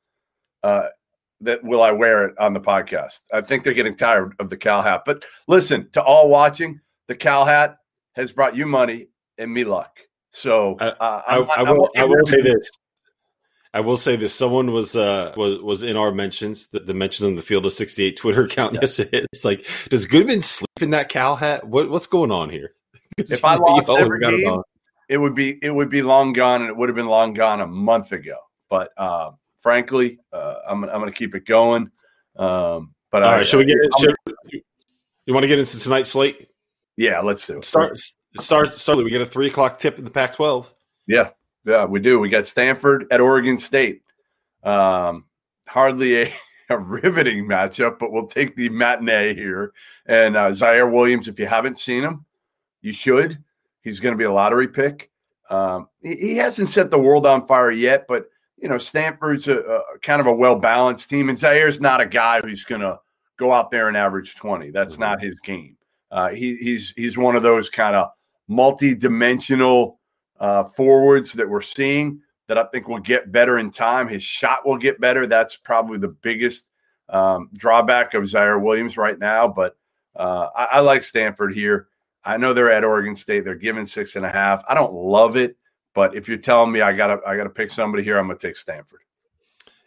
Uh, 0.62 0.88
that 1.42 1.64
will 1.64 1.82
I 1.82 1.92
wear 1.92 2.26
it 2.26 2.38
on 2.40 2.54
the 2.54 2.60
podcast? 2.60 3.22
I 3.34 3.42
think 3.42 3.64
they're 3.64 3.74
getting 3.74 3.96
tired 3.96 4.34
of 4.40 4.50
the 4.50 4.58
Cal 4.58 4.82
hat. 4.82 5.04
But 5.06 5.24
listen 5.48 5.90
to 5.94 6.02
all 6.02 6.30
watching, 6.30 6.80
the 7.08 7.16
Cal 7.16 7.46
hat 7.46 7.78
has 8.14 8.32
brought 8.32 8.56
you 8.56 8.66
money 8.66 9.08
and 9.38 9.54
me 9.54 9.64
luck. 9.64 10.00
So 10.32 10.76
uh, 10.78 10.94
I, 11.00 11.38
I, 11.38 11.40
I, 11.40 11.72
will, 11.72 11.90
I 11.98 12.06
will 12.06 12.26
say 12.26 12.42
this. 12.42 12.72
I 13.74 13.80
will 13.80 13.98
say 13.98 14.16
this: 14.16 14.34
someone 14.34 14.72
was 14.72 14.96
uh, 14.96 15.34
was 15.38 15.60
was 15.60 15.84
in 15.84 15.96
our 15.96 16.12
mentions, 16.12 16.68
the, 16.68 16.80
the 16.80 16.94
mentions 16.94 17.26
on 17.26 17.36
the 17.36 17.42
Field 17.42 17.66
of 17.66 17.74
sixty 17.74 18.04
eight 18.04 18.18
Twitter 18.18 18.44
account 18.46 18.74
yeah. 18.74 18.82
yesterday. 18.82 19.26
It's 19.32 19.46
like, 19.46 19.66
does 19.90 20.06
Goodman 20.06 20.42
sleep 20.42 20.82
in 20.82 20.92
that 20.92 21.10
Cal 21.10 21.36
hat? 21.36 21.68
What 21.68 21.90
what's 21.90 22.08
going 22.08 22.32
on 22.32 22.50
here? 22.50 22.74
if 23.18 23.44
I 23.44 23.56
lost 23.56 23.90
every 23.90 24.20
game, 24.20 24.62
it 25.10 25.18
would 25.18 25.36
be 25.36 25.58
it 25.62 25.72
would 25.72 25.90
be 25.90 26.02
long 26.02 26.34
gone, 26.34 26.62
and 26.62 26.70
it 26.70 26.76
would 26.76 26.90
have 26.90 26.96
been 26.96 27.08
long 27.08 27.34
gone 27.34 27.62
a 27.62 27.68
month 27.68 28.12
ago. 28.12 28.38
But 28.70 28.92
uh, 28.98 29.32
frankly, 29.62 30.20
uh, 30.34 30.56
I'm 30.68 30.84
I'm 30.84 31.00
going 31.00 31.12
to 31.12 31.18
keep 31.18 31.36
it 31.36 31.46
going. 31.46 31.90
Um, 32.36 32.94
but 33.12 33.24
all 33.24 33.30
I, 33.30 33.38
right, 33.38 33.48
should 33.48 33.60
we 33.60 33.66
get? 33.66 33.78
should, 34.00 34.16
you 35.26 35.34
want 35.34 35.44
to 35.44 35.48
get 35.48 35.60
into 35.60 35.80
tonight's 35.80 36.12
slate? 36.12 36.50
Yeah, 36.98 37.20
let's 37.22 37.48
do 37.48 37.58
it. 37.58 37.66
Start 37.66 38.00
start 38.38 38.74
start. 38.74 38.98
We 38.98 39.10
get 39.10 39.22
a 39.22 39.26
three 39.26 39.48
o'clock 39.48 39.80
tip 39.80 39.98
in 39.98 40.06
the 40.06 40.12
Pac-12. 40.12 40.68
Yeah, 41.08 41.30
yeah, 41.66 41.86
we 41.86 42.00
do. 42.00 42.20
We 42.20 42.30
got 42.30 42.46
Stanford 42.46 43.08
at 43.12 43.22
Oregon 43.22 43.58
State. 43.58 44.02
Um, 44.64 45.26
hardly 45.68 46.24
a, 46.24 46.34
a 46.70 46.78
riveting 46.78 47.46
matchup, 47.46 48.00
but 48.00 48.12
we'll 48.12 48.28
take 48.28 48.56
the 48.56 48.70
matinee 48.70 49.34
here. 49.34 49.74
And 50.06 50.36
uh, 50.36 50.50
Ziaire 50.50 50.92
Williams, 50.92 51.28
if 51.28 51.40
you 51.40 51.48
haven't 51.48 51.80
seen 51.80 52.04
him, 52.04 52.26
you 52.82 52.94
should. 52.94 53.44
He's 53.82 54.00
going 54.00 54.14
to 54.14 54.18
be 54.18 54.26
a 54.26 54.32
lottery 54.32 54.68
pick. 54.68 55.10
Um, 55.50 55.90
he, 56.02 56.16
he, 56.16 56.38
hasn't 56.38 56.70
set 56.70 56.92
the 56.92 57.00
world 57.00 57.26
on 57.26 57.46
fire 57.46 57.72
yet, 57.72 58.06
but 58.08 58.28
you 58.62 58.70
know 58.70 58.78
Stanford's 58.78 59.48
a, 59.48 59.60
a 59.60 60.00
kind 60.02 60.22
of 60.22 60.28
a 60.28 60.34
well 60.34 60.56
balanced 60.56 61.10
team, 61.10 61.30
and 61.30 61.38
Ziaire's 61.38 61.82
not 61.82 62.02
a 62.02 62.06
guy 62.06 62.42
who's 62.42 62.64
going 62.64 62.82
to 62.82 63.00
go 63.38 63.52
out 63.52 63.72
there 63.72 63.88
and 63.88 63.98
average 63.98 64.36
twenty. 64.36 64.72
That's 64.72 64.94
mm-hmm. 64.94 65.04
not 65.04 65.22
his 65.22 65.40
game. 65.40 65.78
Uh, 66.12 66.30
he, 66.30 66.56
he's 66.58 66.94
he's 66.96 67.18
one 67.18 67.36
of 67.36 67.44
those 67.44 67.70
kind 67.70 67.96
of 67.96 68.10
multi 68.48 68.94
dimensional 68.94 70.00
uh, 70.40 70.64
forwards 70.64 71.34
that 71.34 71.50
we're 71.50 71.62
seeing 71.62 72.22
that 72.48 72.58
I 72.58 72.64
think 72.66 72.88
will 72.88 73.00
get 73.00 73.32
better 73.32 73.58
in 73.58 73.72
time. 73.72 74.08
His 74.08 74.24
shot 74.24 74.66
will 74.66 74.78
get 74.78 75.00
better. 75.00 75.26
That's 75.26 75.56
probably 75.56 75.98
the 75.98 76.10
biggest 76.10 76.68
um, 77.08 77.50
drawback 77.56 78.14
of 78.14 78.24
Ziaire 78.24 78.62
Williams 78.62 78.98
right 78.98 79.18
now. 79.18 79.48
But 79.48 79.78
uh, 80.16 80.50
I, 80.56 80.64
I, 80.66 80.80
like 80.82 81.04
Stanford 81.04 81.54
here. 81.54 81.88
I 82.26 82.38
know 82.38 82.54
they're 82.54 82.72
at 82.72 82.84
Oregon 82.84 83.16
State. 83.16 83.46
They're 83.46 83.56
given 83.56 83.86
six 83.86 84.18
and 84.18 84.26
a 84.26 84.30
half. 84.30 84.64
I 84.68 84.74
don't 84.74 84.94
love 84.94 85.38
it, 85.38 85.56
but 85.94 86.16
if 86.16 86.28
you're 86.28 86.38
telling 86.38 86.72
me 86.72 86.82
I 86.82 86.94
gotta 86.94 87.20
I 87.26 87.38
gotta 87.38 87.50
pick 87.50 87.70
somebody 87.70 88.04
here, 88.04 88.18
I'm 88.18 88.28
gonna 88.28 88.40
take 88.40 88.56
Stanford. 88.56 89.00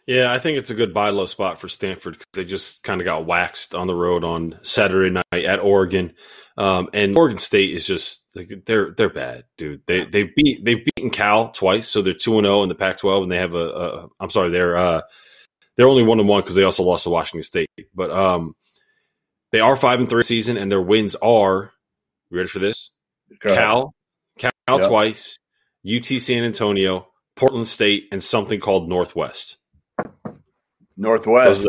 Yeah, 0.07 0.31
I 0.31 0.37
think 0.37 0.57
it's 0.57 0.69
a 0.69 0.75
good 0.75 0.93
buy 0.93 1.09
low 1.09 1.25
spot 1.25 1.59
for 1.59 1.67
Stanford 1.67 2.13
because 2.13 2.27
they 2.33 2.45
just 2.45 2.83
kind 2.83 3.01
of 3.01 3.05
got 3.05 3.25
waxed 3.25 3.73
on 3.73 3.87
the 3.87 3.95
road 3.95 4.23
on 4.23 4.59
Saturday 4.61 5.09
night 5.09 5.45
at 5.45 5.59
Oregon, 5.59 6.13
um, 6.57 6.89
and 6.93 7.17
Oregon 7.17 7.39
State 7.39 7.71
is 7.71 7.87
just 7.87 8.23
like 8.35 8.47
they're 8.65 8.91
they're 8.91 9.09
bad, 9.09 9.45
dude. 9.57 9.81
They 9.87 10.05
they've 10.05 10.33
beat 10.35 10.63
they've 10.63 10.85
beaten 10.85 11.09
Cal 11.09 11.49
twice, 11.49 11.87
so 11.87 12.01
they're 12.01 12.13
two 12.13 12.37
and 12.37 12.45
zero 12.45 12.59
oh 12.59 12.63
in 12.63 12.69
the 12.69 12.75
Pac-12, 12.75 13.23
and 13.23 13.31
they 13.31 13.37
have 13.37 13.55
a, 13.55 13.67
a 13.67 14.07
I'm 14.19 14.29
sorry, 14.29 14.49
they're 14.49 14.77
uh, 14.77 15.01
they're 15.75 15.87
only 15.87 16.03
one 16.03 16.19
and 16.19 16.29
one 16.29 16.41
because 16.41 16.55
they 16.55 16.63
also 16.63 16.83
lost 16.83 17.05
to 17.05 17.09
Washington 17.09 17.43
State, 17.43 17.69
but 17.95 18.11
um, 18.11 18.55
they 19.51 19.59
are 19.59 19.75
five 19.75 19.99
and 19.99 20.09
three 20.09 20.23
season, 20.23 20.57
and 20.57 20.71
their 20.71 20.81
wins 20.81 21.15
are. 21.15 21.71
You 22.29 22.37
ready 22.37 22.49
for 22.49 22.59
this? 22.59 22.91
Cal, 23.41 23.93
Cal 24.37 24.51
yep. 24.69 24.87
twice, 24.87 25.37
UT 25.87 26.05
San 26.05 26.43
Antonio, 26.43 27.07
Portland 27.35 27.67
State, 27.67 28.07
and 28.11 28.23
something 28.23 28.59
called 28.59 28.89
Northwest. 28.89 29.57
Northwest. 30.97 31.67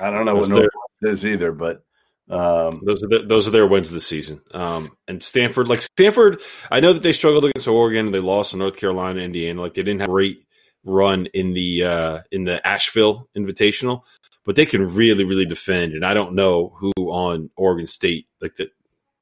I 0.00 0.10
don't 0.10 0.24
know 0.24 0.36
those 0.36 0.50
what 0.50 0.56
Northwest 0.56 0.98
their, 1.00 1.12
is 1.12 1.26
either, 1.26 1.52
but 1.52 1.84
um, 2.28 2.82
those 2.84 3.02
are 3.04 3.08
the, 3.08 3.24
those 3.26 3.46
are 3.46 3.50
their 3.50 3.66
wins 3.66 3.90
this 3.90 4.06
season. 4.06 4.40
Um, 4.52 4.90
and 5.08 5.22
Stanford, 5.22 5.68
like 5.68 5.82
Stanford, 5.82 6.40
I 6.70 6.80
know 6.80 6.92
that 6.92 7.02
they 7.02 7.12
struggled 7.12 7.44
against 7.44 7.68
Oregon. 7.68 8.12
They 8.12 8.20
lost 8.20 8.52
to 8.52 8.56
North 8.56 8.76
Carolina, 8.76 9.20
Indiana. 9.20 9.60
Like 9.60 9.74
they 9.74 9.82
didn't 9.82 10.00
have 10.00 10.10
a 10.10 10.12
great 10.12 10.38
run 10.84 11.26
in 11.26 11.52
the 11.52 11.84
uh, 11.84 12.20
in 12.30 12.44
the 12.44 12.66
Asheville 12.66 13.28
Invitational, 13.36 14.02
but 14.44 14.56
they 14.56 14.66
can 14.66 14.94
really 14.94 15.24
really 15.24 15.46
defend. 15.46 15.92
And 15.92 16.04
I 16.04 16.14
don't 16.14 16.34
know 16.34 16.74
who 16.78 16.92
on 16.96 17.50
Oregon 17.56 17.86
State 17.86 18.26
like 18.40 18.54
that. 18.56 18.70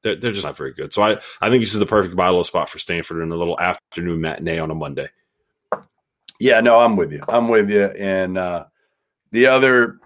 They're, 0.03 0.15
they're 0.15 0.31
just 0.31 0.45
not 0.45 0.57
very 0.57 0.73
good. 0.73 0.93
So 0.93 1.01
I, 1.01 1.19
I 1.41 1.49
think 1.49 1.61
this 1.61 1.73
is 1.73 1.79
the 1.79 1.85
perfect 1.85 2.15
buy 2.15 2.29
low 2.29 2.43
spot 2.43 2.69
for 2.69 2.79
Stanford 2.79 3.21
in 3.21 3.31
a 3.31 3.35
little 3.35 3.59
afternoon 3.59 4.21
matinee 4.21 4.59
on 4.59 4.69
a 4.69 4.75
Monday. 4.75 5.09
Yeah, 6.39 6.59
no, 6.61 6.79
I'm 6.79 6.95
with 6.95 7.11
you. 7.11 7.23
I'm 7.29 7.47
with 7.47 7.69
you. 7.69 7.85
And 7.85 8.37
uh, 8.37 8.65
the 9.31 9.47
other 9.47 9.99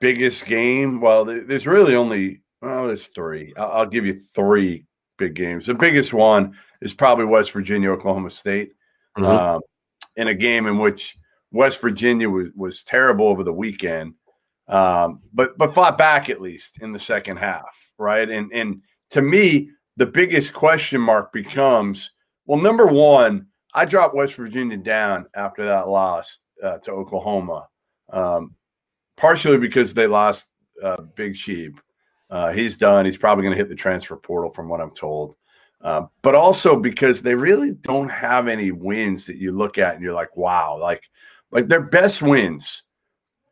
biggest 0.00 0.46
game, 0.46 1.00
well, 1.00 1.24
there's 1.24 1.66
really 1.66 1.94
only, 1.94 2.42
oh, 2.62 2.86
there's 2.86 3.06
three. 3.06 3.54
I'll, 3.56 3.70
I'll 3.70 3.86
give 3.86 4.04
you 4.04 4.14
three 4.14 4.84
big 5.18 5.34
games. 5.34 5.66
The 5.66 5.74
biggest 5.74 6.12
one 6.12 6.56
is 6.80 6.92
probably 6.92 7.24
West 7.24 7.52
Virginia, 7.52 7.90
Oklahoma 7.90 8.30
State, 8.30 8.72
mm-hmm. 9.16 9.24
um, 9.24 9.60
in 10.16 10.28
a 10.28 10.34
game 10.34 10.66
in 10.66 10.78
which 10.78 11.16
West 11.52 11.80
Virginia 11.80 12.28
was, 12.28 12.48
was 12.54 12.82
terrible 12.82 13.26
over 13.28 13.44
the 13.44 13.52
weekend, 13.52 14.14
um, 14.68 15.20
but 15.32 15.56
but 15.58 15.74
fought 15.74 15.98
back 15.98 16.28
at 16.28 16.40
least 16.40 16.80
in 16.82 16.92
the 16.92 16.98
second 16.98 17.36
half, 17.36 17.92
right? 17.98 18.28
And 18.28 18.50
and 18.52 18.82
to 19.12 19.22
me, 19.22 19.70
the 19.96 20.06
biggest 20.06 20.52
question 20.52 21.00
mark 21.00 21.32
becomes 21.32 22.10
well, 22.46 22.60
number 22.60 22.86
one, 22.86 23.46
I 23.72 23.84
dropped 23.84 24.16
West 24.16 24.34
Virginia 24.34 24.76
down 24.76 25.26
after 25.34 25.64
that 25.64 25.88
loss 25.88 26.40
uh, 26.62 26.78
to 26.78 26.90
Oklahoma 26.90 27.68
um, 28.12 28.54
partially 29.16 29.58
because 29.58 29.94
they 29.94 30.06
lost 30.06 30.48
uh, 30.82 31.02
Big 31.14 31.36
Sheep. 31.36 31.80
Uh, 32.30 32.52
he's 32.52 32.76
done. 32.76 33.04
He's 33.04 33.16
probably 33.16 33.42
going 33.42 33.52
to 33.52 33.58
hit 33.58 33.68
the 33.68 33.74
transfer 33.74 34.16
portal, 34.16 34.50
from 34.50 34.68
what 34.68 34.80
I'm 34.80 34.90
told. 34.90 35.36
Uh, 35.80 36.06
but 36.22 36.34
also 36.34 36.76
because 36.76 37.22
they 37.22 37.34
really 37.34 37.74
don't 37.74 38.08
have 38.08 38.48
any 38.48 38.70
wins 38.70 39.26
that 39.26 39.36
you 39.36 39.52
look 39.52 39.78
at 39.78 39.94
and 39.94 40.02
you're 40.02 40.14
like, 40.14 40.36
wow, 40.36 40.78
like 40.80 41.02
like 41.50 41.66
their 41.66 41.80
best 41.82 42.22
wins. 42.22 42.84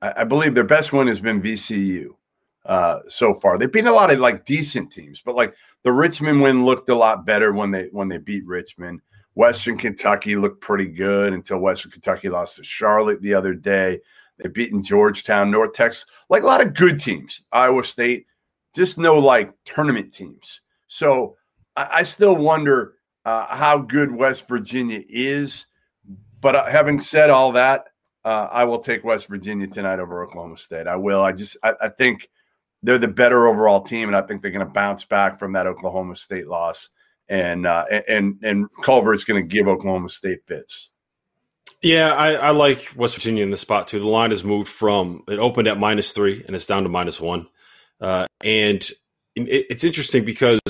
I, 0.00 0.12
I 0.18 0.24
believe 0.24 0.54
their 0.54 0.64
best 0.64 0.92
win 0.92 1.08
has 1.08 1.20
been 1.20 1.42
VCU 1.42 2.14
uh, 2.66 3.00
so 3.08 3.34
far. 3.34 3.58
They've 3.58 3.70
beaten 3.70 3.88
a 3.88 3.94
lot 3.94 4.10
of 4.10 4.18
like 4.18 4.44
decent 4.44 4.92
teams, 4.92 5.20
but 5.20 5.34
like 5.34 5.54
the 5.82 5.92
Richmond 5.92 6.42
win 6.42 6.64
looked 6.64 6.88
a 6.88 6.94
lot 6.94 7.24
better 7.24 7.52
when 7.52 7.70
they 7.70 7.88
when 7.92 8.08
they 8.08 8.18
beat 8.18 8.46
Richmond. 8.46 9.00
Western 9.34 9.78
Kentucky 9.78 10.36
looked 10.36 10.60
pretty 10.60 10.86
good 10.86 11.32
until 11.32 11.58
Western 11.58 11.90
Kentucky 11.92 12.28
lost 12.28 12.56
to 12.56 12.64
Charlotte 12.64 13.22
the 13.22 13.34
other 13.34 13.54
day. 13.54 14.00
They've 14.38 14.52
beaten 14.52 14.82
Georgetown, 14.82 15.50
North 15.50 15.72
Texas, 15.72 16.06
like 16.28 16.42
a 16.42 16.46
lot 16.46 16.60
of 16.60 16.74
good 16.74 16.98
teams. 16.98 17.42
Iowa 17.52 17.84
State, 17.84 18.26
just 18.74 18.98
no 18.98 19.18
like 19.18 19.52
tournament 19.64 20.12
teams. 20.12 20.60
So 20.88 21.36
I, 21.76 21.88
I 21.92 22.02
still 22.02 22.36
wonder 22.36 22.94
uh, 23.24 23.46
how 23.54 23.78
good 23.78 24.10
West 24.10 24.48
Virginia 24.48 25.02
is. 25.08 25.66
But 26.40 26.56
uh, 26.56 26.64
having 26.66 27.00
said 27.00 27.30
all 27.30 27.52
that, 27.52 27.86
uh, 28.24 28.48
I 28.50 28.64
will 28.64 28.78
take 28.80 29.04
West 29.04 29.28
Virginia 29.28 29.66
tonight 29.66 30.00
over 30.00 30.22
Oklahoma 30.22 30.56
State. 30.56 30.86
I 30.86 30.96
will. 30.96 31.22
I 31.22 31.32
just 31.32 31.56
I, 31.62 31.72
I 31.82 31.88
think 31.88 32.28
they're 32.82 32.98
the 32.98 33.08
better 33.08 33.46
overall 33.46 33.82
team, 33.82 34.08
and 34.08 34.16
I 34.16 34.22
think 34.22 34.42
they're 34.42 34.50
going 34.50 34.66
to 34.66 34.72
bounce 34.72 35.04
back 35.04 35.38
from 35.38 35.52
that 35.52 35.66
Oklahoma 35.66 36.16
State 36.16 36.48
loss. 36.48 36.88
And 37.28 37.66
uh, 37.66 37.84
and 38.08 38.38
and 38.42 38.66
Culver's 38.82 39.24
going 39.24 39.40
to 39.42 39.48
give 39.48 39.68
Oklahoma 39.68 40.08
State 40.08 40.42
fits. 40.44 40.90
Yeah, 41.82 42.12
I, 42.12 42.32
I, 42.34 42.50
like 42.50 42.92
West 42.94 43.14
Virginia 43.14 43.42
in 43.42 43.50
the 43.50 43.56
spot 43.56 43.86
too. 43.86 44.00
The 44.00 44.06
line 44.06 44.32
has 44.32 44.44
moved 44.44 44.68
from 44.68 45.22
it 45.28 45.38
opened 45.38 45.68
at 45.68 45.78
minus 45.78 46.12
three 46.12 46.42
and 46.46 46.54
it's 46.54 46.66
down 46.66 46.82
to 46.82 46.88
minus 46.88 47.20
one, 47.20 47.46
uh, 48.00 48.26
and 48.44 48.82
it, 49.36 49.66
it's 49.70 49.84
interesting 49.84 50.24
because 50.24 50.60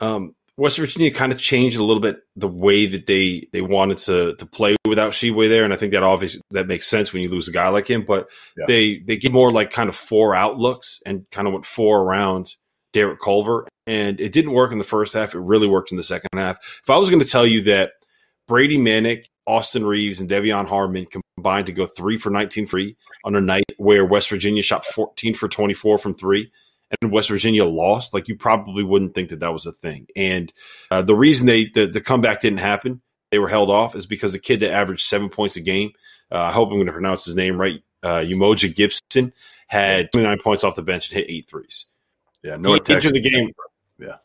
um, 0.00 0.36
West 0.56 0.78
Virginia 0.78 1.10
kind 1.12 1.32
of 1.32 1.38
changed 1.38 1.78
a 1.78 1.84
little 1.84 2.00
bit 2.00 2.20
the 2.36 2.48
way 2.48 2.86
that 2.86 3.06
they 3.06 3.48
they 3.52 3.62
wanted 3.62 3.98
to 3.98 4.34
to 4.36 4.46
play 4.46 4.76
without 4.86 5.12
Tshiebwe 5.12 5.48
there, 5.48 5.64
and 5.64 5.72
I 5.72 5.76
think 5.76 5.92
that 5.92 6.02
obviously 6.02 6.42
that 6.50 6.66
makes 6.66 6.86
sense 6.86 7.12
when 7.12 7.22
you 7.22 7.28
lose 7.28 7.48
a 7.48 7.52
guy 7.52 7.68
like 7.68 7.88
him. 7.88 8.02
But 8.02 8.30
yeah. 8.56 8.64
they 8.66 8.98
they 8.98 9.16
get 9.16 9.32
more 9.32 9.50
like 9.50 9.70
kind 9.70 9.88
of 9.88 9.96
four 9.96 10.34
outlooks 10.34 11.00
and 11.06 11.24
kind 11.30 11.46
of 11.46 11.54
went 11.54 11.66
four 11.66 12.02
around 12.02 12.54
Derek 12.92 13.20
Culver, 13.20 13.66
and 13.86 14.20
it 14.20 14.32
didn't 14.32 14.52
work 14.52 14.72
in 14.72 14.78
the 14.78 14.84
first 14.84 15.14
half. 15.14 15.34
It 15.34 15.40
really 15.40 15.68
worked 15.68 15.90
in 15.90 15.96
the 15.96 16.02
second 16.02 16.28
half. 16.34 16.58
If 16.82 16.90
I 16.90 16.98
was 16.98 17.08
going 17.08 17.22
to 17.22 17.28
tell 17.28 17.46
you 17.46 17.62
that 17.62 17.92
Brady 18.46 18.76
Manek 18.76 19.24
Austin 19.46 19.84
Reaves, 19.84 20.20
and 20.20 20.30
De'Vion 20.30 20.68
Harmon 20.68 21.06
combined 21.36 21.66
to 21.66 21.72
go 21.72 21.86
three 21.86 22.16
for 22.16 22.30
19 22.30 22.66
free 22.66 22.96
on 23.24 23.34
a 23.34 23.40
night 23.40 23.64
where 23.76 24.04
West 24.04 24.30
Virginia 24.30 24.62
shot 24.62 24.86
14 24.86 25.34
for 25.34 25.48
24 25.48 25.98
from 25.98 26.14
three 26.14 26.52
and 27.00 27.10
West 27.10 27.28
Virginia 27.28 27.64
lost, 27.64 28.12
like 28.12 28.28
you 28.28 28.36
probably 28.36 28.84
wouldn't 28.84 29.14
think 29.14 29.30
that 29.30 29.40
that 29.40 29.52
was 29.52 29.66
a 29.66 29.72
thing. 29.72 30.06
And 30.14 30.52
uh, 30.90 31.02
the 31.02 31.14
reason 31.14 31.46
they 31.46 31.70
the, 31.72 31.86
the 31.86 32.00
comeback 32.00 32.40
didn't 32.40 32.58
happen, 32.58 33.00
they 33.30 33.38
were 33.38 33.48
held 33.48 33.70
off, 33.70 33.94
is 33.94 34.06
because 34.06 34.32
the 34.32 34.38
kid 34.38 34.60
that 34.60 34.72
averaged 34.72 35.02
seven 35.02 35.28
points 35.28 35.56
a 35.56 35.60
game. 35.60 35.92
Uh, 36.30 36.40
I 36.40 36.52
hope 36.52 36.68
I'm 36.68 36.74
going 36.74 36.86
to 36.86 36.92
pronounce 36.92 37.24
his 37.24 37.36
name 37.36 37.60
right. 37.60 37.80
Uh, 38.02 38.20
Umoja 38.20 38.74
Gibson 38.74 39.32
had 39.68 40.10
29 40.12 40.38
points 40.38 40.64
off 40.64 40.74
the 40.74 40.82
bench 40.82 41.08
and 41.08 41.18
hit 41.18 41.30
eight 41.30 41.46
threes. 41.48 41.86
Yeah, 42.42 42.56
North 42.56 42.86
he 42.86 42.94
entered 42.94 43.14
the 43.14 43.20
game. 43.20 43.52
Yeah, 43.98 44.16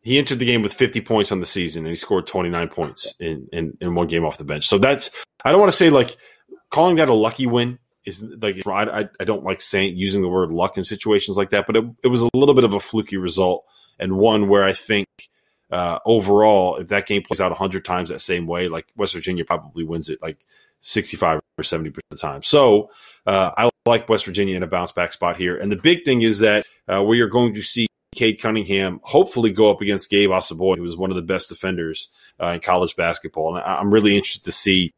he 0.00 0.18
entered 0.18 0.38
the 0.38 0.46
game 0.46 0.62
with 0.62 0.72
50 0.72 1.02
points 1.02 1.30
on 1.30 1.40
the 1.40 1.46
season, 1.46 1.84
and 1.84 1.90
he 1.90 1.96
scored 1.96 2.26
29 2.26 2.68
points 2.68 3.14
in 3.20 3.48
in, 3.52 3.76
in 3.80 3.94
one 3.94 4.06
game 4.06 4.24
off 4.24 4.38
the 4.38 4.44
bench. 4.44 4.66
So 4.66 4.78
that's 4.78 5.10
I 5.44 5.52
don't 5.52 5.60
want 5.60 5.70
to 5.70 5.76
say 5.76 5.90
like 5.90 6.16
calling 6.70 6.96
that 6.96 7.08
a 7.08 7.14
lucky 7.14 7.46
win 7.46 7.78
is 8.04 8.22
like 8.22 8.66
I, 8.66 9.08
I 9.20 9.24
don't 9.24 9.44
like 9.44 9.60
saying 9.60 9.96
using 9.96 10.22
the 10.22 10.28
word 10.28 10.50
luck 10.50 10.76
in 10.76 10.84
situations 10.84 11.36
like 11.36 11.50
that, 11.50 11.66
but 11.66 11.76
it, 11.76 11.84
it 12.04 12.08
was 12.08 12.22
a 12.22 12.30
little 12.34 12.54
bit 12.54 12.64
of 12.64 12.74
a 12.74 12.80
fluky 12.80 13.16
result 13.16 13.64
and 13.98 14.16
one 14.16 14.48
where 14.48 14.64
I 14.64 14.72
think 14.72 15.06
uh, 15.70 15.98
overall, 16.04 16.76
if 16.76 16.88
that 16.88 17.06
game 17.06 17.22
plays 17.22 17.40
out 17.40 17.50
100 17.50 17.84
times 17.84 18.10
that 18.10 18.20
same 18.20 18.46
way, 18.46 18.68
like 18.68 18.86
West 18.96 19.14
Virginia 19.14 19.44
probably 19.44 19.84
wins 19.84 20.10
it 20.10 20.20
like 20.20 20.38
65 20.82 21.40
or 21.56 21.64
70 21.64 21.90
percent 21.90 22.04
of 22.10 22.18
the 22.18 22.20
time. 22.20 22.42
So 22.42 22.90
uh, 23.26 23.52
I 23.56 23.70
like 23.86 24.08
West 24.08 24.26
Virginia 24.26 24.56
in 24.56 24.62
a 24.62 24.66
bounce 24.66 24.92
back 24.92 25.12
spot 25.12 25.36
here. 25.36 25.56
And 25.56 25.72
the 25.72 25.76
big 25.76 26.04
thing 26.04 26.22
is 26.22 26.40
that 26.40 26.66
uh, 26.88 27.02
we 27.02 27.20
are 27.20 27.28
going 27.28 27.54
to 27.54 27.62
see 27.62 27.86
Cade 28.14 28.40
Cunningham 28.40 29.00
hopefully 29.02 29.50
go 29.50 29.70
up 29.70 29.80
against 29.80 30.10
Gabe 30.10 30.30
Osabuohien, 30.30 30.76
who 30.76 30.82
was 30.82 30.96
one 30.96 31.10
of 31.10 31.16
the 31.16 31.22
best 31.22 31.48
defenders 31.48 32.08
uh, 32.40 32.48
in 32.48 32.60
college 32.60 32.94
basketball. 32.94 33.56
And 33.56 33.64
I'm 33.64 33.92
really 33.92 34.14
interested 34.14 34.44
to 34.44 34.52
see 34.52 34.92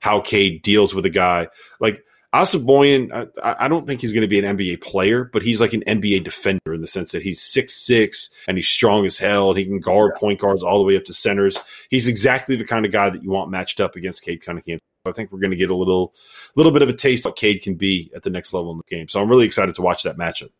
how 0.00 0.20
Cade 0.20 0.62
deals 0.62 0.94
with 0.94 1.06
a 1.06 1.10
guy 1.10 1.48
like 1.78 2.02
Osabuohien, 2.42 3.30
I, 3.42 3.64
I, 3.64 3.68
don't 3.68 3.86
think 3.86 4.00
he's 4.00 4.12
going 4.12 4.22
to 4.22 4.28
be 4.28 4.38
an 4.38 4.56
NBA 4.56 4.80
player, 4.80 5.24
but 5.24 5.42
he's 5.42 5.60
like 5.60 5.72
an 5.72 5.82
NBA 5.86 6.24
defender 6.24 6.74
in 6.74 6.80
the 6.80 6.86
sense 6.86 7.12
that 7.12 7.22
he's 7.22 7.40
six 7.40 7.74
six 7.74 8.30
and 8.48 8.56
he's 8.56 8.68
strong 8.68 9.06
as 9.06 9.16
hell 9.16 9.50
and 9.50 9.58
he 9.58 9.64
can 9.64 9.80
guard 9.80 10.14
point 10.16 10.40
guards 10.40 10.62
all 10.62 10.78
the 10.78 10.84
way 10.84 10.96
up 10.96 11.04
to 11.04 11.12
centers. 11.12 11.58
He's 11.88 12.08
exactly 12.08 12.56
the 12.56 12.64
kind 12.64 12.84
of 12.84 12.92
guy 12.92 13.10
that 13.10 13.22
you 13.22 13.30
want 13.30 13.50
matched 13.50 13.80
up 13.80 13.96
against 13.96 14.22
Cade 14.22 14.42
Cunningham. 14.42 14.78
I 15.04 15.12
think 15.12 15.30
we're 15.30 15.38
going 15.38 15.52
to 15.52 15.56
get 15.56 15.70
a 15.70 15.76
little 15.76 16.14
little 16.56 16.72
bit 16.72 16.82
of 16.82 16.88
a 16.88 16.92
taste 16.92 17.26
of 17.26 17.30
what 17.30 17.36
Cade 17.36 17.62
can 17.62 17.76
be 17.76 18.10
at 18.14 18.22
the 18.22 18.30
next 18.30 18.52
level 18.52 18.72
in 18.72 18.78
the 18.78 18.96
game. 18.96 19.08
So 19.08 19.20
I'm 19.20 19.30
really 19.30 19.46
excited 19.46 19.74
to 19.76 19.82
watch 19.82 20.02
that 20.02 20.18
matchup. 20.18 20.50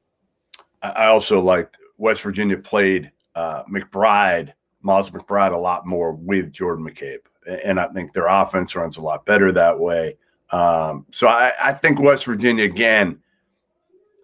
I 0.83 1.07
also 1.07 1.41
liked 1.41 1.79
West 1.99 2.23
Virginia 2.23 2.57
played 2.57 3.11
uh, 3.35 3.65
McBride, 3.65 4.53
Miles 4.83 5.11
McBride, 5.11 5.53
a 5.53 5.59
lot 5.59 5.87
more 5.87 6.13
with 6.13 6.53
Jordan 6.53 6.87
McCabe, 6.87 7.19
and 7.65 7.81
I 7.81 7.89
think 7.89 8.13
their 8.13 8.27
offense 8.27 8.77
runs 8.77 8.97
a 8.97 9.03
lot 9.03 9.27
better 9.27 9.51
that 9.53 9.81
way. 9.81 10.17
Um, 10.51 11.07
so 11.11 11.27
I, 11.27 11.53
I, 11.61 11.73
think 11.73 12.01
West 12.01 12.25
Virginia 12.25 12.65
again. 12.65 13.19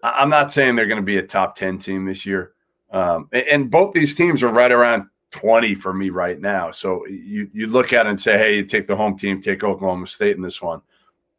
I'm 0.01 0.29
not 0.29 0.51
saying 0.51 0.75
they're 0.75 0.87
going 0.87 1.01
to 1.01 1.05
be 1.05 1.17
a 1.17 1.23
top 1.23 1.55
ten 1.55 1.77
team 1.77 2.05
this 2.05 2.25
year, 2.25 2.53
um, 2.91 3.27
and, 3.33 3.47
and, 3.47 3.71
both 3.71 3.93
these 3.93 4.15
teams 4.15 4.41
are 4.41 4.49
right 4.49 4.71
around 4.71 5.07
20 5.31 5.75
for 5.75 5.93
me 5.93 6.09
right 6.09 6.39
now. 6.39 6.71
So 6.71 7.05
you 7.07 7.49
you 7.53 7.67
look 7.67 7.91
at 7.91 8.05
it 8.05 8.09
and 8.09 8.21
say, 8.21 8.37
hey, 8.37 8.57
you 8.57 8.63
take 8.63 8.87
the 8.87 8.95
home 8.95 9.17
team, 9.17 9.41
take 9.41 9.63
Oklahoma 9.63 10.07
State 10.07 10.35
in 10.35 10.41
this 10.41 10.61
one. 10.61 10.81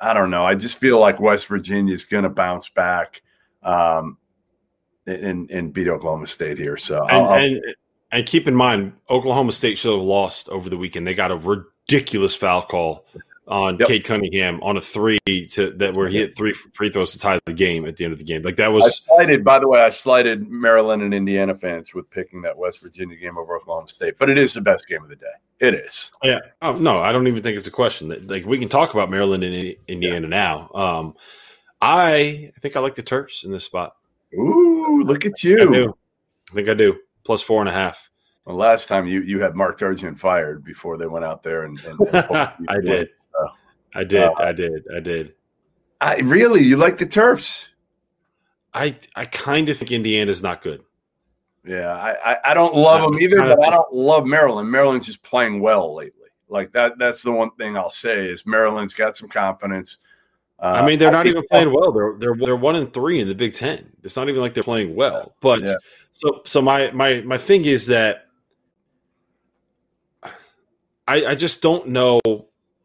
I 0.01 0.13
don't 0.13 0.31
know. 0.31 0.45
I 0.45 0.55
just 0.55 0.77
feel 0.77 0.99
like 0.99 1.21
West 1.21 1.47
Virginia 1.47 1.95
is 1.95 2.05
going 2.05 2.25
to 2.25 2.31
bounce 2.31 2.69
back 2.69 3.23
um, 3.63 4.19
and 5.07 5.51
and 5.51 5.73
beat 5.73 5.89
Oklahoma 5.89 6.27
State 6.27 6.59
here. 6.59 6.77
So 6.77 7.07
and, 7.07 7.55
and, 7.55 7.75
and 8.11 8.27
keep 8.27 8.49
in 8.49 8.55
mind, 8.55 8.93
Oklahoma 9.09 9.53
State 9.53 9.79
should 9.79 9.95
have 9.95 10.03
lost 10.03 10.49
over 10.49 10.69
the 10.69 10.77
weekend. 10.77 11.07
They 11.07 11.15
got 11.15 11.31
a 11.31 11.37
ridiculous 11.37 12.37
foul 12.37 12.63
call 12.63 13.07
on 13.47 13.79
yep. 13.79 13.89
Cade 13.89 14.05
Cunningham 14.05 14.63
on 14.63 14.77
a 14.77 14.81
three 14.81 15.19
to 15.27 15.71
that 15.77 15.95
where 15.95 16.09
he 16.09 16.19
hit 16.19 16.37
three 16.37 16.53
free 16.53 16.89
throws 16.89 17.13
to 17.13 17.19
tie 17.19 17.39
the 17.45 17.53
game 17.53 17.85
at 17.87 17.97
the 17.97 18.05
end 18.05 18.13
of 18.13 18.19
the 18.19 18.25
game. 18.25 18.43
Like 18.43 18.57
that 18.57 18.73
was 18.73 18.85
I 18.85 19.17
slighted. 19.17 19.45
By 19.45 19.59
the 19.59 19.69
way, 19.69 19.81
I 19.81 19.91
slighted 19.91 20.49
Maryland 20.49 21.03
and 21.03 21.13
Indiana 21.13 21.55
fans 21.55 21.93
with 21.95 22.09
picking 22.11 22.43
that 22.43 22.57
West 22.57 22.83
Virginia 22.83 23.17
game 23.17 23.37
over 23.37 23.57
Oklahoma 23.57 23.89
State, 23.89 24.15
but 24.19 24.31
it 24.31 24.39
is 24.39 24.55
the 24.55 24.61
best 24.61 24.89
game 24.89 25.03
of 25.03 25.09
the 25.09 25.17
day. 25.17 25.27
It 25.61 25.75
is. 25.75 26.11
Yeah. 26.23 26.41
Oh, 26.63 26.73
no, 26.73 26.97
I 26.97 27.13
don't 27.13 27.27
even 27.27 27.43
think 27.43 27.57
it's 27.57 27.67
a 27.67 27.73
question. 27.73 28.09
Like 28.27 28.47
we 28.47 28.59
can 28.59 28.69
talk 28.69 28.95
about 28.95 29.11
Maryland 29.11 29.45
and 29.45 29.77
Indiana 29.89 30.27
yeah. 30.27 30.29
now. 30.29 30.71
Um, 30.75 31.15
I 31.81 32.53
I 32.57 32.61
think 32.61 32.77
I 32.77 32.81
like 32.81 32.95
the 32.95 33.03
Terps 33.03 33.45
in 33.45 33.53
this 33.53 33.65
spot. 33.65 33.97
Ooh, 34.35 35.03
look 35.05 35.27
at 35.27 35.45
you! 35.45 35.61
I, 35.61 35.73
do. 35.73 35.97
I 36.51 36.55
think 36.55 36.69
I 36.69 36.75
do. 36.75 36.99
Plus 37.25 37.43
four 37.43 37.61
and 37.61 37.69
a 37.69 37.73
half. 37.73 38.11
Well, 38.45 38.57
last 38.57 38.89
time 38.89 39.07
you 39.07 39.21
you 39.21 39.41
had 39.41 39.55
Mark 39.55 39.79
Turgeon 39.79 40.19
fired 40.19 40.65
before 40.65 40.97
they 40.97 41.07
went 41.07 41.25
out 41.25 41.43
there 41.43 41.65
and, 41.65 41.79
and 41.85 41.99
I 42.69 42.81
did. 42.83 43.11
I 43.95 44.05
did. 44.05 44.23
Uh, 44.23 44.35
I 44.39 44.53
did. 44.53 44.85
I 44.95 45.01
did. 45.01 45.35
I 46.01 46.17
really 46.19 46.63
you 46.63 46.77
like 46.77 46.99
the 46.99 47.07
Terps. 47.07 47.69
I 48.73 48.97
I 49.15 49.25
kind 49.25 49.69
of 49.69 49.79
think 49.79 49.93
Indiana's 49.93 50.43
not 50.43 50.61
good. 50.61 50.83
Yeah, 51.65 51.95
I, 51.95 52.33
I, 52.33 52.37
I 52.51 52.55
don't 52.55 52.75
love 52.75 53.01
them 53.01 53.19
either, 53.19 53.39
but 53.39 53.65
I 53.65 53.71
don't 53.71 53.95
love 53.95 54.27
Maryland. 54.27 54.71
Maryland's 54.71 55.07
just 55.07 55.23
playing 55.23 55.61
well 55.61 55.95
lately. 55.95 56.29
Like 56.49 56.73
that 56.73 56.99
that's 56.99 57.23
the 57.23 57.33
one 57.33 57.53
thing 57.53 57.77
I'll 57.77 57.91
say 57.91 58.29
is 58.29 58.45
Maryland's 58.45 58.93
got 58.93 59.17
some 59.17 59.29
confidence. 59.29 59.97
Uh, 60.59 60.67
I 60.67 60.87
mean, 60.87 60.99
they're 60.99 61.11
not 61.11 61.27
even 61.27 61.43
playing 61.51 61.73
well. 61.73 61.91
They're 61.93 62.17
they're 62.19 62.37
they're 62.37 62.57
one 62.57 62.77
and 62.77 62.93
three 62.93 63.21
in 63.21 63.29
the 63.29 63.35
Big 63.35 63.55
Ten. 63.55 63.93
It's 64.03 64.17
not 64.17 64.29
even 64.29 64.41
like 64.41 64.55
they're 64.55 64.63
playing 64.63 64.95
well. 64.95 65.35
But 65.41 65.63
yeah. 65.63 65.77
so 66.11 66.43
so 66.45 66.61
my 66.61 66.91
my 66.91 67.23
my 67.23 67.39
thing 67.39 67.65
is 67.65 67.87
that 67.87 68.27
I 71.09 71.27
I 71.27 71.35
just 71.35 71.63
don't 71.63 71.89
know 71.89 72.21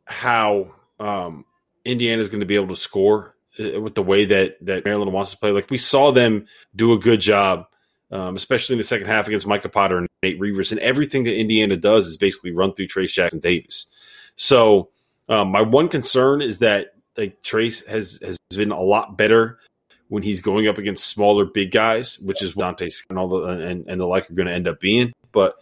how 0.09 0.71
um, 0.99 1.45
Indiana 1.85 2.21
is 2.21 2.29
going 2.29 2.41
to 2.41 2.45
be 2.45 2.55
able 2.55 2.67
to 2.67 2.75
score 2.75 3.35
uh, 3.59 3.79
with 3.79 3.95
the 3.95 4.03
way 4.03 4.25
that 4.25 4.57
that 4.65 4.85
Maryland 4.85 5.13
wants 5.13 5.31
to 5.31 5.37
play. 5.37 5.51
Like 5.51 5.69
we 5.69 5.77
saw 5.77 6.11
them 6.11 6.45
do 6.75 6.93
a 6.93 6.99
good 6.99 7.21
job, 7.21 7.65
um, 8.11 8.35
especially 8.35 8.73
in 8.73 8.77
the 8.77 8.83
second 8.83 9.07
half 9.07 9.27
against 9.27 9.47
Micah 9.47 9.69
Potter 9.69 9.97
and 9.97 10.07
Nate 10.23 10.39
Reuvers. 10.39 10.71
And 10.71 10.81
everything 10.81 11.23
that 11.23 11.39
Indiana 11.39 11.77
does 11.77 12.07
is 12.07 12.17
basically 12.17 12.51
run 12.51 12.73
through 12.73 12.87
Trayce 12.87 13.13
Jackson 13.13 13.39
Davis. 13.39 13.87
So 14.35 14.89
um, 15.27 15.49
my 15.49 15.61
one 15.61 15.87
concern 15.87 16.41
is 16.41 16.59
that 16.59 16.93
like 17.17 17.41
Trayce 17.43 17.87
has 17.87 18.19
has 18.23 18.37
been 18.49 18.71
a 18.71 18.81
lot 18.81 19.17
better 19.17 19.59
when 20.07 20.23
he's 20.23 20.41
going 20.41 20.67
up 20.67 20.77
against 20.77 21.07
smaller 21.07 21.45
big 21.45 21.71
guys, 21.71 22.19
which 22.19 22.41
is 22.41 22.53
Dante 22.53 22.89
and 23.09 23.19
all 23.19 23.27
the 23.27 23.43
and, 23.43 23.87
and 23.87 24.01
the 24.01 24.07
like 24.07 24.29
are 24.29 24.33
going 24.33 24.47
to 24.47 24.53
end 24.53 24.67
up 24.67 24.79
being. 24.79 25.13
But 25.31 25.55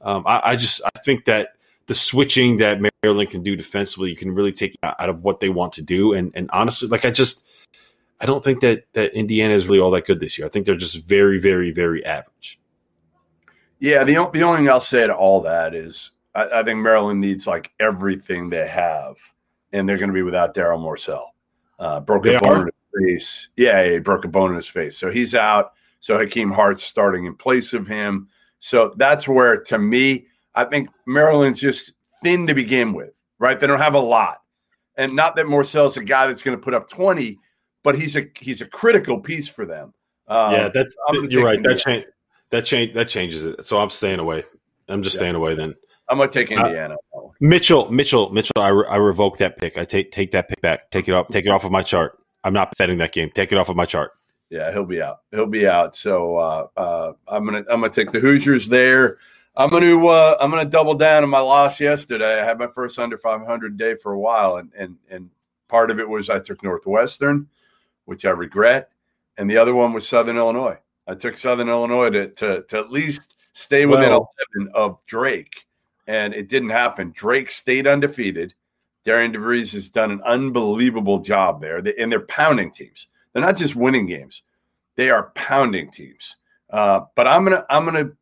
um, 0.00 0.24
I, 0.26 0.40
I 0.44 0.56
just 0.56 0.80
I 0.84 0.98
think 1.00 1.26
that 1.26 1.54
the 1.90 1.94
switching 1.96 2.58
that 2.58 2.80
Maryland 3.02 3.30
can 3.30 3.42
do 3.42 3.56
defensively, 3.56 4.10
you 4.10 4.16
can 4.16 4.30
really 4.30 4.52
take 4.52 4.78
out 4.84 5.08
of 5.08 5.24
what 5.24 5.40
they 5.40 5.48
want 5.48 5.72
to 5.72 5.82
do. 5.82 6.12
And 6.12 6.30
and 6.36 6.48
honestly, 6.52 6.86
like 6.86 7.04
I 7.04 7.10
just 7.10 7.44
I 8.20 8.26
don't 8.26 8.44
think 8.44 8.60
that 8.60 8.84
that 8.92 9.12
Indiana 9.12 9.54
is 9.54 9.66
really 9.66 9.80
all 9.80 9.90
that 9.90 10.06
good 10.06 10.20
this 10.20 10.38
year. 10.38 10.46
I 10.46 10.50
think 10.50 10.66
they're 10.66 10.76
just 10.76 11.04
very, 11.04 11.40
very, 11.40 11.72
very 11.72 12.06
average. 12.06 12.60
Yeah, 13.80 14.04
the 14.04 14.12
the 14.32 14.44
only 14.44 14.58
thing 14.58 14.68
I'll 14.68 14.78
say 14.78 15.04
to 15.04 15.12
all 15.12 15.40
that 15.40 15.74
is 15.74 16.12
I, 16.32 16.60
I 16.60 16.62
think 16.62 16.78
Maryland 16.78 17.20
needs 17.20 17.48
like 17.48 17.72
everything 17.80 18.50
they 18.50 18.68
have, 18.68 19.16
and 19.72 19.88
they're 19.88 19.98
going 19.98 20.10
to 20.10 20.14
be 20.14 20.22
without 20.22 20.54
Darryl 20.54 20.78
Morsell. 20.78 21.30
Uh, 21.80 21.98
broke 21.98 22.22
they 22.22 22.36
a 22.36 22.40
bone 22.40 22.56
are? 22.56 22.62
in 22.62 22.70
his 23.02 23.18
face. 23.18 23.48
Yeah, 23.56 23.84
he 23.84 23.98
broke 23.98 24.24
a 24.24 24.28
bone 24.28 24.50
in 24.50 24.56
his 24.56 24.68
face, 24.68 24.96
so 24.96 25.10
he's 25.10 25.34
out. 25.34 25.72
So 25.98 26.16
Hakim 26.16 26.52
Hart's 26.52 26.84
starting 26.84 27.24
in 27.24 27.34
place 27.34 27.72
of 27.72 27.88
him. 27.88 28.28
So 28.60 28.94
that's 28.96 29.26
where, 29.26 29.60
to 29.64 29.78
me, 29.78 30.26
I 30.54 30.64
think 30.64 30.88
Maryland's 31.06 31.60
just 31.60 31.92
thin 32.22 32.46
to 32.46 32.54
begin 32.54 32.92
with, 32.92 33.12
right? 33.38 33.58
They 33.58 33.66
don't 33.66 33.78
have 33.78 33.94
a 33.94 34.00
lot. 34.00 34.42
And 34.96 35.14
not 35.14 35.36
that 35.36 35.46
Morsell's 35.46 35.96
a 35.96 36.04
guy 36.04 36.26
that's 36.26 36.42
going 36.42 36.56
to 36.56 36.62
put 36.62 36.74
up 36.74 36.88
20, 36.88 37.38
but 37.82 37.98
he's 37.98 38.16
a 38.16 38.26
he's 38.38 38.60
a 38.60 38.66
critical 38.66 39.20
piece 39.20 39.48
for 39.48 39.64
them. 39.64 39.94
Um, 40.28 40.52
yeah, 40.52 40.68
that's 40.68 40.94
you're 41.28 41.44
right. 41.44 41.62
That 41.62 41.78
change 41.78 42.04
that 42.50 42.66
change 42.66 42.94
that 42.94 43.08
changes 43.08 43.44
it. 43.44 43.64
So 43.64 43.78
I'm 43.78 43.90
staying 43.90 44.18
away. 44.18 44.44
I'm 44.88 45.02
just 45.02 45.16
yeah. 45.16 45.20
staying 45.20 45.34
away 45.36 45.54
then. 45.54 45.74
I'm 46.08 46.18
gonna 46.18 46.30
take 46.30 46.50
uh, 46.50 46.56
Indiana. 46.56 46.96
Uh, 47.16 47.20
Mitchell, 47.40 47.90
Mitchell, 47.90 48.30
Mitchell. 48.30 48.52
I, 48.56 48.68
re- 48.68 48.86
I 48.88 48.96
revoke 48.96 49.38
that 49.38 49.56
pick. 49.56 49.78
I 49.78 49.84
take 49.84 50.10
take 50.10 50.32
that 50.32 50.48
pick 50.48 50.60
back. 50.60 50.90
Take 50.90 51.08
it 51.08 51.12
off. 51.12 51.28
Take 51.28 51.46
it 51.46 51.50
off 51.50 51.64
of 51.64 51.70
my 51.70 51.82
chart. 51.82 52.18
I'm 52.44 52.52
not 52.52 52.76
betting 52.76 52.98
that 52.98 53.12
game. 53.12 53.30
Take 53.34 53.52
it 53.52 53.58
off 53.58 53.68
of 53.68 53.76
my 53.76 53.84
chart. 53.84 54.12
Yeah, 54.50 54.72
he'll 54.72 54.84
be 54.84 55.00
out. 55.00 55.20
He'll 55.30 55.46
be 55.46 55.68
out. 55.68 55.94
So 55.94 56.36
uh, 56.36 56.66
uh, 56.76 57.12
I'm 57.28 57.44
gonna 57.44 57.64
I'm 57.70 57.80
gonna 57.80 57.90
take 57.90 58.10
the 58.10 58.20
Hoosiers 58.20 58.68
there. 58.68 59.18
I'm 59.60 59.68
gonna 59.68 60.06
uh, 60.06 60.38
I'm 60.40 60.50
gonna 60.50 60.64
double 60.64 60.94
down 60.94 61.22
on 61.22 61.28
my 61.28 61.40
loss 61.40 61.80
yesterday. 61.80 62.40
I 62.40 62.44
had 62.46 62.58
my 62.58 62.68
first 62.68 62.98
under 62.98 63.18
500 63.18 63.76
day 63.76 63.94
for 63.94 64.12
a 64.12 64.18
while, 64.18 64.56
and 64.56 64.72
and 64.74 64.96
and 65.10 65.28
part 65.68 65.90
of 65.90 66.00
it 66.00 66.08
was 66.08 66.30
I 66.30 66.38
took 66.38 66.62
Northwestern, 66.62 67.46
which 68.06 68.24
I 68.24 68.30
regret, 68.30 68.90
and 69.36 69.50
the 69.50 69.58
other 69.58 69.74
one 69.74 69.92
was 69.92 70.08
Southern 70.08 70.38
Illinois. 70.38 70.78
I 71.06 71.14
took 71.14 71.34
Southern 71.34 71.68
Illinois 71.68 72.08
to 72.08 72.28
to, 72.28 72.62
to 72.62 72.78
at 72.78 72.90
least 72.90 73.34
stay 73.52 73.84
within 73.84 74.12
well, 74.12 74.30
11 74.56 74.72
of 74.74 75.04
Drake, 75.04 75.66
and 76.06 76.32
it 76.32 76.48
didn't 76.48 76.70
happen. 76.70 77.12
Drake 77.14 77.50
stayed 77.50 77.86
undefeated. 77.86 78.54
Darian 79.04 79.30
DeVries 79.30 79.74
has 79.74 79.90
done 79.90 80.10
an 80.10 80.22
unbelievable 80.22 81.18
job 81.18 81.60
there, 81.60 81.76
and 81.76 82.10
they're 82.10 82.20
pounding 82.20 82.70
teams. 82.70 83.08
They're 83.34 83.42
not 83.42 83.58
just 83.58 83.76
winning 83.76 84.06
games; 84.06 84.42
they 84.96 85.10
are 85.10 85.32
pounding 85.34 85.90
teams. 85.90 86.36
Uh, 86.70 87.00
but 87.14 87.26
I'm 87.26 87.44
gonna 87.44 87.66
I'm 87.68 87.84
gonna 87.84 88.12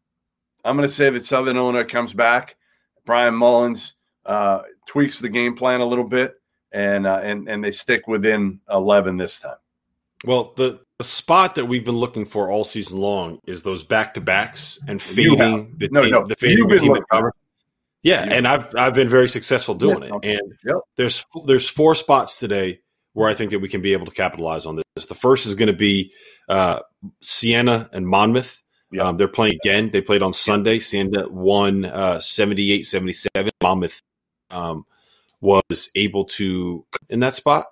I'm 0.65 0.77
going 0.77 0.89
to 0.89 0.95
say 0.95 1.11
that 1.11 1.25
Southern 1.25 1.57
Illinois 1.57 1.85
comes 1.85 2.13
back. 2.13 2.57
Bryan 3.05 3.35
Mullins 3.35 3.95
uh, 4.27 4.63
tweaks 4.87 5.19
the 5.21 5.29
game 5.29 5.55
plan 5.55 5.81
a 5.81 5.87
little 5.87 6.05
bit, 6.05 6.35
and 6.73 7.07
uh, 7.07 7.21
and 7.23 7.49
and 7.49 7.65
they 7.65 7.71
stick 7.71 8.07
within 8.07 8.61
11 8.71 9.17
this 9.17 9.39
time. 9.39 9.57
Well, 10.27 10.53
the 10.57 10.81
the 10.99 11.05
spot 11.05 11.55
that 11.55 11.67
we've 11.67 11.85
been 11.85 11.97
looking 11.97 12.27
for 12.27 12.51
all 12.51 12.65
season 12.65 12.99
long 12.99 13.39
is 13.47 13.63
those 13.63 13.85
back 13.85 14.15
to 14.15 14.21
backs 14.21 14.81
and 14.89 15.01
fading 15.01 15.77
the, 15.79 15.89
No, 15.93 16.03
team, 16.03 16.11
no, 16.11 16.27
the 16.27 16.35
fading 16.35 16.59
you've 16.59 16.69
the 16.69 16.75
been 16.75 16.83
team 16.85 16.93
that 16.95 17.05
cover. 17.11 17.33
Yeah, 18.03 18.27
and 18.29 18.47
I've 18.47 18.75
I've 18.77 18.95
been 18.95 19.09
very 19.09 19.29
successful 19.29 19.75
doing 19.77 20.01
Yeah, 20.03 20.07
it. 20.09 20.13
okay. 20.15 20.35
And 20.35 20.53
Yep. 20.65 20.77
there's 20.97 21.27
there's 21.47 21.69
four 21.69 21.95
spots 21.95 22.39
today 22.41 22.81
where 23.13 23.29
I 23.29 23.35
think 23.35 23.53
that 23.53 23.61
we 23.61 23.69
can 23.69 23.81
be 23.81 23.93
able 23.93 24.07
to 24.07 24.13
capitalize 24.13 24.67
on 24.67 24.81
this. 24.97 25.07
The 25.07 25.15
first 25.15 25.47
is 25.47 25.55
going 25.55 25.69
to 25.69 25.73
be 25.77 26.13
uh, 26.49 26.81
Siena 27.23 27.89
and 27.93 28.07
Monmouth. 28.07 28.61
Yeah. 28.91 29.03
Um, 29.05 29.17
they're 29.17 29.29
playing 29.29 29.57
again. 29.63 29.91
They 29.91 30.01
played 30.01 30.23
on 30.23 30.33
Sunday. 30.33 30.79
Siena 30.79 31.29
won 31.29 31.85
uh, 31.85 32.17
78-77. 32.17 33.51
Monmouth 33.63 34.01
um, 34.51 34.85
was 35.41 35.91
able 35.95 36.25
to 36.25 36.85
in 37.09 37.21
that 37.21 37.35
spot. 37.35 37.67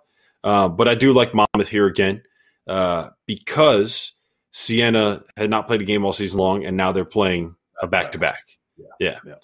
Uh, 0.45 0.69
but 0.69 0.89
I 0.89 0.95
do 0.95 1.13
like 1.13 1.33
Monmouth 1.35 1.69
here 1.69 1.87
again 1.87 2.23
uh, 2.67 3.11
because 3.27 4.13
Siena 4.53 5.23
had 5.37 5.51
not 5.51 5.67
played 5.67 5.81
a 5.81 5.85
game 5.85 6.05
all 6.05 6.13
season 6.13 6.39
long, 6.39 6.65
and 6.65 6.77
now 6.77 6.93
they're 6.93 7.05
playing 7.05 7.57
a 7.81 7.87
back 7.87 8.13
to 8.13 8.19
back. 8.19 8.45
Yeah, 8.77 8.87
Yeah. 9.01 9.35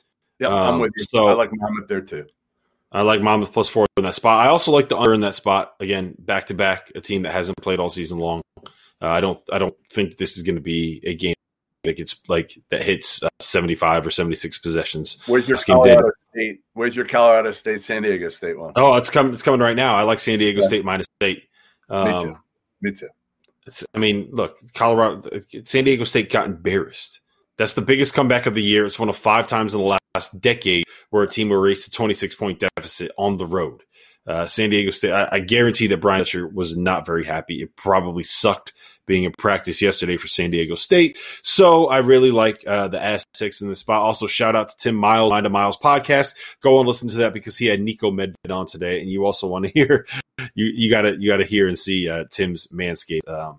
yeah. 0.40 0.48
I'm 0.48 0.74
Um, 0.74 0.80
with 0.80 0.92
you. 0.96 1.04
so- 1.04 1.28
I 1.28 1.32
like 1.32 1.50
Monmouth 1.52 1.88
there 1.88 2.00
too. 2.02 2.26
I 2.94 3.00
like 3.00 3.22
Monmouth 3.22 3.52
plus 3.54 3.70
four 3.70 3.87
in 3.96 4.04
that 4.04 4.14
spot. 4.14 4.44
I 4.44 4.50
also 4.50 4.70
like 4.70 4.90
the 4.90 4.98
under 4.98 5.14
in 5.14 5.22
that 5.22 5.35
spot 5.35 5.74
again, 5.80 6.14
back 6.18 6.48
to 6.48 6.54
back. 6.54 6.92
A 6.94 7.00
team 7.00 7.22
that 7.22 7.32
hasn't 7.32 7.56
played 7.56 7.80
all 7.80 7.88
season 7.88 8.18
long. 8.18 8.42
Uh, 8.58 8.66
I 9.00 9.22
don't. 9.22 9.38
I 9.50 9.58
don't 9.58 9.74
think 9.88 10.18
this 10.18 10.37
is 10.37 10.42
going 10.42 10.56
to 10.56 10.61
be 10.62 11.00
a 11.04 11.14
game 11.14 11.35
that 11.85 11.97
gets 11.97 12.21
like 12.29 12.53
that 12.71 12.83
hits 12.83 13.23
uh, 13.23 13.29
seventy 13.40 13.75
five 13.75 14.07
or 14.07 14.11
seventy 14.11 14.37
six 14.37 14.59
possessions. 14.59 15.18
Where's 15.27 15.49
your 15.49 15.59
Colorado 15.59 16.11
State? 16.31 16.61
Where's 16.75 16.97
your 16.97 17.05
Colorado 17.07 17.51
State 17.51 17.81
San 17.81 18.03
Diego 18.03 18.29
State 18.29 18.59
one? 18.59 18.73
Oh, 18.77 18.95
it's 18.95 19.11
coming. 19.11 19.33
It's 19.33 19.42
coming 19.42 19.61
right 19.61 19.77
now. 19.77 19.95
I 19.95 20.03
like 20.03 20.21
San 20.21 20.38
Diego 20.38 20.61
Yeah. 20.61 20.66
State 20.68 20.85
minus 20.85 21.07
eight. 21.21 21.45
Me 21.90 21.97
Um, 21.97 22.23
too. 22.23 22.37
Me 22.81 22.92
too. 22.92 23.09
It's, 23.66 23.85
I 23.95 23.99
mean, 23.99 24.29
look, 24.33 24.57
Colorado, 24.75 25.29
San 25.64 25.85
Diego 25.85 26.05
State 26.05 26.31
got 26.31 26.47
embarrassed. 26.47 27.21
That's 27.59 27.75
the 27.75 27.83
biggest 27.83 28.14
comeback 28.14 28.47
of 28.47 28.55
the 28.55 28.62
year. 28.62 28.87
It's 28.87 28.99
one 28.99 29.09
of 29.09 29.16
five 29.16 29.47
times 29.47 29.75
in 29.75 29.81
the 29.81 29.99
last 30.14 30.40
decade 30.40 30.85
where 31.11 31.23
a 31.23 31.29
team 31.29 31.53
erased 31.53 31.87
a 31.87 31.90
26 31.90 32.35
point 32.35 32.59
deficit 32.77 33.12
on 33.18 33.37
the 33.37 33.47
road. 33.47 33.83
Uh, 34.27 34.47
San 34.47 34.71
Diego 34.71 34.90
State, 34.90 35.12
I, 35.12 35.29
I 35.33 35.40
guarantee 35.40 35.87
that 35.88 35.99
Brian 36.01 36.21
Dutcher 36.21 36.47
was 36.49 36.77
not 36.77 37.05
very 37.07 37.25
happy. 37.25 37.62
It 37.62 37.77
probably 37.77 38.23
sucked 38.25 38.73
being 39.07 39.25
in 39.25 39.33
practice 39.33 39.83
yesterday 39.83 40.17
for 40.17 40.29
San 40.29 40.51
Diego 40.51 40.75
State. 40.75 41.19
So 41.43 41.87
I 41.87 41.99
really 41.99 42.31
like 42.31 42.65
uh, 42.67 42.88
the 42.88 43.03
Aztecs 43.03 43.61
in 43.61 43.69
this 43.69 43.81
spot. 43.81 44.03
Also, 44.03 44.27
shout 44.27 44.55
out 44.57 44.69
to 44.69 44.77
Tim 44.79 44.95
Miles, 44.95 45.31
Mind 45.31 45.47
of 45.47 45.53
Miles 45.53 45.77
podcast. 45.77 46.57
Go 46.61 46.79
and 46.79 46.87
listen 46.87 47.09
to 47.11 47.17
that 47.19 47.33
because 47.33 47.59
he 47.59 47.67
had 47.67 47.81
Niko 47.81 48.12
Medved 48.12 48.55
on 48.55 48.67
today, 48.67 49.01
and 49.01 49.11
you 49.11 49.25
also 49.25 49.47
want 49.47 49.67
to 49.67 49.71
hear 49.75 50.07
you 50.55 50.67
you 50.67 50.91
gotta 50.91 51.17
you 51.19 51.29
gotta 51.31 51.45
hear 51.45 51.69
and 51.69 51.79
see 51.79 52.09
uh, 52.09 52.25
Tim's 52.31 52.67
Manscaped 52.69 53.29
um, 53.29 53.59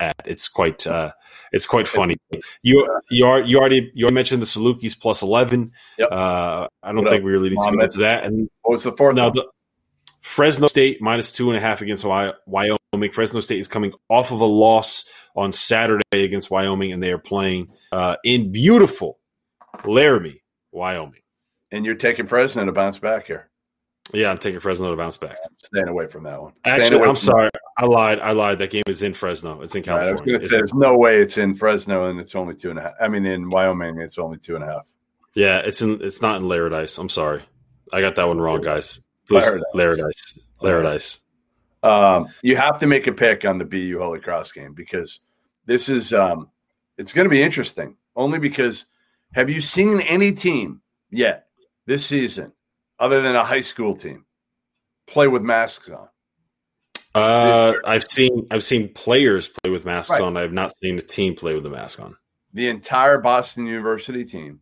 ad. 0.00 0.14
It's 0.24 0.48
quite 0.48 0.86
uh, 0.86 1.12
it's 1.52 1.66
quite 1.66 1.88
funny. 1.88 2.16
You 2.62 2.86
you 3.10 3.26
are 3.26 3.40
you 3.42 3.58
already 3.58 3.90
you 3.94 4.04
already 4.04 4.14
mentioned 4.14 4.42
the 4.42 4.46
Salukis 4.46 4.98
plus 4.98 5.22
eleven. 5.22 5.72
Yep. 5.98 6.08
Uh, 6.10 6.68
I 6.82 6.92
don't 6.92 7.04
What 7.04 7.10
think 7.10 7.20
up, 7.20 7.24
we 7.24 7.32
really 7.32 7.50
need 7.50 7.58
to 7.60 7.72
go 7.76 7.82
into 7.82 7.98
that. 8.00 8.24
And 8.24 8.48
What 8.62 8.72
was 8.72 8.82
the 8.82 8.92
fourth 8.92 9.16
now 9.16 9.26
one? 9.26 9.36
the 9.36 9.48
Fresno 10.22 10.66
State 10.66 11.00
minus 11.02 11.32
two 11.32 11.50
and 11.50 11.56
a 11.56 11.60
half 11.60 11.82
against 11.82 12.04
Wyoming. 12.04 12.78
Fresno 13.14 13.40
State 13.40 13.58
is 13.58 13.68
coming 13.68 13.92
off 14.08 14.30
of 14.32 14.40
a 14.40 14.44
loss 14.46 15.04
on 15.36 15.52
Saturday 15.52 16.02
against 16.24 16.50
Wyoming, 16.50 16.92
and 16.92 17.02
they 17.02 17.12
are 17.12 17.18
playing 17.18 17.68
uh, 17.92 18.16
in 18.24 18.52
beautiful 18.52 19.18
Laramie, 19.84 20.42
Wyoming. 20.72 21.22
and 21.72 21.84
you're 21.84 21.94
taking 21.96 22.26
Fresno 22.26 22.64
to 22.64 22.72
bounce 22.72 22.98
back 22.98 23.26
here. 23.26 23.50
Yeah, 24.12 24.30
I'm 24.30 24.38
taking 24.38 24.60
Fresno 24.60 24.90
to 24.90 24.96
bounce 24.96 25.16
back. 25.16 25.36
Staying 25.64 25.88
away 25.88 26.06
from 26.06 26.24
that 26.24 26.40
one. 26.40 26.52
Actually, 26.64 27.00
I'm 27.08 27.16
sorry. 27.16 27.48
I 27.78 27.86
lied. 27.86 28.20
I 28.20 28.32
lied. 28.32 28.58
That 28.58 28.70
game 28.70 28.82
is 28.86 29.02
in 29.02 29.14
Fresno. 29.14 29.62
It's 29.62 29.74
in 29.74 29.82
that. 29.82 29.96
Right, 29.96 30.04
California. 30.04 30.38
to 30.40 30.48
say, 30.48 30.56
there's 30.58 30.74
no 30.74 30.96
way 30.98 31.22
it's 31.22 31.38
in 31.38 31.54
Fresno 31.54 32.06
and 32.10 32.20
it's 32.20 32.34
only 32.34 32.54
two 32.54 32.68
and 32.70 32.78
a 32.78 32.82
half. 32.82 32.92
I 33.00 33.08
mean, 33.08 33.24
in 33.24 33.48
Wyoming, 33.48 33.98
it's 34.00 34.18
only 34.18 34.36
two 34.36 34.56
and 34.56 34.64
a 34.64 34.66
half. 34.66 34.92
yeah, 35.34 35.60
it's 35.60 35.80
in. 35.80 36.02
It's 36.02 36.20
not 36.20 36.40
in 36.40 36.46
Laradice. 36.46 36.98
I'm 36.98 37.08
sorry. 37.08 37.42
I 37.92 38.02
got 38.02 38.14
that 38.16 38.28
one 38.28 38.38
wrong, 38.40 38.60
guys. 38.60 39.00
Please. 39.26 39.44
Laradice. 39.74 40.38
Laradice. 40.60 41.20
Um, 41.84 42.28
you 42.42 42.56
have 42.56 42.78
to 42.78 42.86
make 42.86 43.06
a 43.06 43.12
pick 43.12 43.44
on 43.44 43.58
the 43.58 43.64
BU 43.64 43.98
Holy 43.98 44.20
Cross 44.20 44.52
game 44.52 44.72
because 44.72 45.20
this 45.66 45.88
is 45.88 46.12
um, 46.12 46.48
it's 46.98 47.12
going 47.12 47.26
to 47.26 47.30
be 47.30 47.42
interesting. 47.42 47.96
Only 48.16 48.38
because 48.38 48.86
have 49.34 49.50
you 49.50 49.60
seen 49.60 50.00
any 50.00 50.32
team 50.32 50.80
yet 51.10 51.46
this 51.86 52.06
season, 52.06 52.52
other 52.98 53.20
than 53.22 53.34
a 53.36 53.44
high 53.44 53.60
school 53.60 53.94
team, 53.96 54.24
play 55.06 55.26
with 55.28 55.42
masks 55.42 55.88
on? 55.90 56.08
Uh, 57.14 57.74
I've 57.84 58.04
seen. 58.04 58.46
I've 58.50 58.64
seen 58.64 58.92
players 58.92 59.48
play 59.48 59.70
with 59.70 59.84
masks 59.84 60.10
Right. 60.10 60.20
on. 60.22 60.36
I 60.36 60.40
have 60.40 60.52
not 60.52 60.74
seen 60.76 60.98
a 60.98 61.02
team 61.02 61.34
play 61.34 61.54
with 61.54 61.66
a 61.66 61.70
mask 61.70 62.00
on. 62.00 62.16
The 62.54 62.68
entire 62.68 63.18
Boston 63.18 63.66
University 63.66 64.24
team 64.24 64.60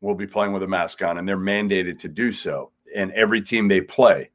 will 0.00 0.14
be 0.14 0.26
playing 0.26 0.52
with 0.52 0.62
a 0.62 0.68
mask 0.68 1.02
on, 1.02 1.18
and 1.18 1.28
they're 1.28 1.36
mandated 1.36 2.00
to 2.00 2.08
do 2.08 2.30
so. 2.32 2.72
And 2.94 3.10
every 3.12 3.40
team 3.40 3.68
they 3.68 3.80
play 3.80 4.30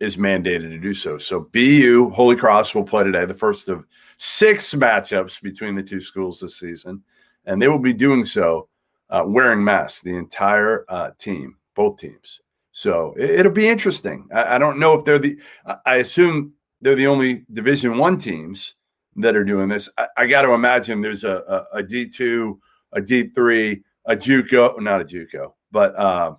is 0.00 0.16
mandated 0.16 0.70
to 0.70 0.78
do 0.78 0.94
so. 0.94 1.18
So 1.18 1.40
BU 1.52 2.10
Holy 2.10 2.34
Cross 2.34 2.74
will 2.74 2.84
play 2.84 3.04
today, 3.04 3.26
the 3.26 3.34
first 3.34 3.68
of 3.68 3.86
six 4.16 4.74
matchups 4.74 5.40
between 5.42 5.74
the 5.74 5.82
two 5.82 6.00
schools 6.00 6.40
this 6.40 6.58
season, 6.58 7.02
and 7.44 7.60
they 7.60 7.68
will 7.68 7.78
be 7.78 7.92
doing 7.92 8.24
so 8.24 8.68
uh, 9.10 9.24
wearing 9.26 9.62
masks. 9.62 10.00
The 10.00 10.16
entire 10.16 10.86
uh, 10.88 11.10
team, 11.18 11.56
both 11.74 11.98
teams. 11.98 12.40
So 12.72 13.14
it, 13.16 13.44
will 13.44 13.52
be 13.52 13.68
interesting. 13.68 14.26
I, 14.32 14.56
I 14.56 14.58
don't 14.58 14.78
know 14.78 14.98
if 14.98 15.04
they're 15.04 15.18
the. 15.18 15.38
I, 15.84 15.96
assume 15.96 16.54
they're 16.80 16.94
the 16.94 17.06
only 17.06 17.44
Division 17.52 17.98
One 17.98 18.16
teams 18.16 18.74
that 19.16 19.36
are 19.36 19.44
doing 19.44 19.68
this. 19.68 19.88
I, 19.98 20.06
I 20.16 20.26
got 20.26 20.42
to 20.42 20.52
imagine 20.52 21.00
there's 21.00 21.24
a 21.24 21.66
a 21.74 21.82
D 21.82 22.08
two, 22.08 22.58
a 22.92 23.02
D 23.02 23.28
three, 23.28 23.82
a 24.06 24.16
JUCO, 24.16 24.80
not 24.80 25.02
a 25.02 25.04
JUCO, 25.04 25.52
but 25.70 25.94
uh, 25.96 26.34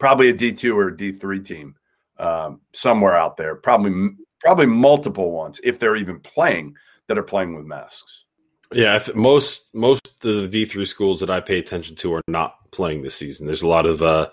probably 0.00 0.30
a 0.30 0.32
D 0.32 0.52
two 0.52 0.76
or 0.76 0.88
a 0.88 0.96
D 0.96 1.12
three 1.12 1.40
team 1.40 1.76
um, 2.18 2.60
somewhere 2.72 3.16
out 3.16 3.36
there. 3.36 3.54
Probably 3.56 4.10
probably 4.40 4.66
multiple 4.66 5.32
ones 5.32 5.60
if 5.64 5.78
they're 5.78 5.96
even 5.96 6.20
playing 6.20 6.76
that 7.08 7.18
are 7.18 7.22
playing 7.22 7.56
with 7.56 7.66
masks. 7.66 8.24
Yeah, 8.72 8.96
if 8.96 9.14
most 9.14 9.72
most 9.74 10.06
of 10.06 10.20
the 10.20 10.48
D 10.48 10.64
three 10.64 10.86
schools 10.86 11.20
that 11.20 11.30
I 11.30 11.40
pay 11.40 11.58
attention 11.58 11.94
to 11.96 12.14
are 12.14 12.22
not 12.26 12.56
playing 12.72 13.02
this 13.02 13.14
season. 13.14 13.46
There's 13.46 13.62
a 13.62 13.68
lot 13.68 13.86
of 13.86 14.02
uh, 14.02 14.28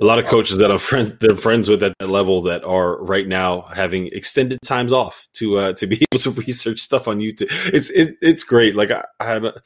a 0.00 0.04
lot 0.04 0.18
of 0.18 0.26
coaches 0.26 0.58
that 0.58 0.72
I'm 0.72 0.78
friends 0.78 1.14
I'm 1.22 1.36
friends 1.36 1.68
with 1.68 1.82
at 1.82 1.94
that 2.00 2.08
level 2.08 2.42
that 2.42 2.64
are 2.64 3.02
right 3.02 3.26
now 3.26 3.62
having 3.62 4.08
extended 4.08 4.58
times 4.64 4.92
off 4.92 5.28
to 5.34 5.58
uh, 5.58 5.72
to 5.74 5.86
be 5.86 6.04
able 6.12 6.20
to 6.20 6.30
research 6.30 6.80
stuff 6.80 7.06
on 7.06 7.20
YouTube. 7.20 7.72
It's 7.72 7.90
it, 7.90 8.16
it's 8.20 8.42
great. 8.42 8.74
Like 8.74 8.90
I, 8.90 9.04
I 9.20 9.26
have. 9.26 9.44
A, 9.44 9.62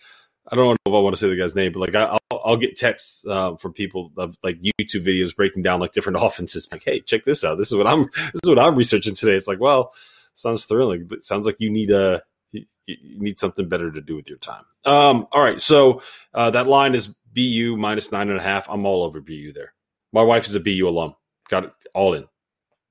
I 0.51 0.57
don't 0.57 0.67
know 0.67 0.73
if 0.73 0.95
I 0.95 1.01
want 1.01 1.15
to 1.15 1.21
say 1.21 1.29
the 1.29 1.37
guy's 1.37 1.55
name, 1.55 1.73
but 1.73 1.81
like 1.81 1.95
I, 1.95 2.19
will 2.31 2.41
I'll 2.45 2.57
get 2.57 2.77
texts 2.77 3.25
uh, 3.27 3.57
from 3.57 3.73
people 3.73 4.13
of 4.17 4.37
like 4.43 4.61
YouTube 4.61 5.07
videos 5.07 5.35
breaking 5.35 5.63
down 5.63 5.81
like 5.81 5.93
different 5.93 6.19
offenses. 6.23 6.69
Like, 6.73 6.83
hey, 6.85 7.01
check 7.01 7.25
this 7.25 7.45
out. 7.45 7.57
This 7.57 7.71
is 7.71 7.79
what 7.79 7.87
I'm. 7.87 8.05
This 8.05 8.41
is 8.43 8.49
what 8.49 8.59
I'm 8.59 8.75
researching 8.75 9.15
today. 9.15 9.35
It's 9.35 9.49
like, 9.49 9.61
well, 9.61 9.93
sounds 10.35 10.65
thrilling. 10.65 11.07
But 11.07 11.25
sounds 11.25 11.47
like 11.47 11.57
you 11.61 11.71
need 11.71 11.91
a 11.91 12.23
you, 12.53 12.65
you 12.87 13.21
need 13.21 13.39
something 13.39 13.69
better 13.69 13.91
to 13.91 14.01
do 14.01 14.17
with 14.17 14.29
your 14.29 14.39
time. 14.39 14.65
Um, 14.85 15.27
all 15.33 15.43
right, 15.43 15.61
so 15.61 16.03
uh, 16.35 16.51
that 16.51 16.67
line 16.67 16.95
is 16.95 17.15
BU 17.33 17.77
minus 17.77 18.11
nine 18.11 18.31
and 18.31 18.39
a 18.39 18.43
half. 18.43 18.69
I'm 18.69 18.87
all 18.87 19.05
over 19.05 19.21
BU 19.21 19.53
there. 19.53 19.73
My 20.13 20.23
wife 20.23 20.47
is 20.47 20.55
a 20.55 20.61
BU 20.61 20.89
alum. 20.89 21.15
Got 21.49 21.65
it 21.65 21.73
all 21.95 22.15
in. 22.15 22.27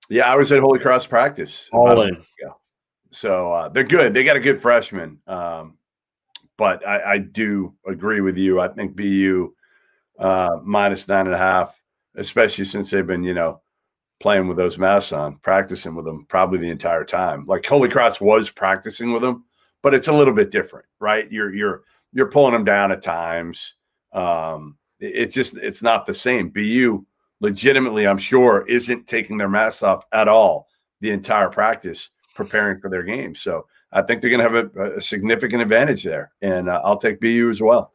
Yeah, 0.10 0.32
I 0.32 0.36
was 0.36 0.52
at 0.52 0.60
Holy 0.60 0.80
Cross 0.80 1.08
practice. 1.08 1.70
All 1.74 2.02
in. 2.02 2.16
ago. 2.16 2.60
So 3.12 3.52
uh, 3.52 3.70
they're 3.70 3.84
good. 3.84 4.14
They 4.14 4.24
got 4.24 4.38
a 4.38 4.40
good 4.40 4.62
freshman. 4.62 5.20
Um, 5.28 5.78
but 6.60 6.86
I, 6.86 7.14
I 7.14 7.18
do 7.20 7.74
agree 7.88 8.20
with 8.20 8.38
you. 8.38 8.60
I 8.60 8.68
think 8.68 8.94
BU 8.96 9.54
uh, 10.20 10.58
minus 10.62 11.08
nine 11.08 11.26
and 11.26 11.34
a 11.34 11.38
half, 11.38 11.82
especially 12.18 12.66
since 12.66 12.92
they've 12.92 13.08
been, 13.08 13.24
you 13.24 13.34
know, 13.34 13.62
playing 14.20 14.50
with 14.50 14.58
those 14.58 14.78
masks 14.78 15.14
on, 15.14 15.38
practicing 15.38 15.96
with 15.96 16.04
them 16.04 16.26
probably 16.28 16.60
the 16.60 16.70
entire 16.70 17.06
time. 17.06 17.46
Like 17.48 17.66
Holy 17.66 17.88
Cross 17.88 18.20
was 18.20 18.50
practicing 18.50 19.14
with 19.14 19.22
them, 19.22 19.46
but 19.82 19.94
it's 19.94 20.10
a 20.10 20.14
little 20.14 20.34
bit 20.34 20.52
different, 20.52 20.86
right? 21.00 21.32
You're 21.32 21.56
you're 21.56 21.84
you're 22.12 22.30
pulling 22.30 22.52
them 22.52 22.66
down 22.66 22.92
at 22.92 23.02
times. 23.02 23.76
Um, 24.12 24.78
it- 25.00 25.14
it's 25.16 25.34
just 25.36 25.56
it's 25.58 25.82
not 25.82 26.06
the 26.06 26.14
same. 26.14 26.50
BU 26.50 27.06
legitimately, 27.40 28.06
I'm 28.06 28.18
sure, 28.18 28.66
isn't 28.68 29.08
taking 29.08 29.38
their 29.38 29.48
masks 29.48 29.82
off 29.82 30.04
at 30.12 30.28
all 30.28 30.68
the 31.00 31.12
entire 31.12 31.48
practice, 31.48 32.10
preparing 32.36 32.82
for 32.82 32.90
their 32.90 33.04
game. 33.04 33.34
So 33.34 33.66
I 33.92 34.02
think 34.02 34.22
they're 34.22 34.30
going 34.30 34.44
to 34.46 34.50
have 34.50 34.76
a, 34.76 34.98
a 34.98 35.02
significant 35.02 35.62
advantage 35.62 36.04
there, 36.04 36.32
and 36.42 36.70
uh, 36.70 36.82
I'll 36.84 36.98
take 36.98 37.20
BU 37.20 37.50
as 37.50 37.62
well. 37.62 37.94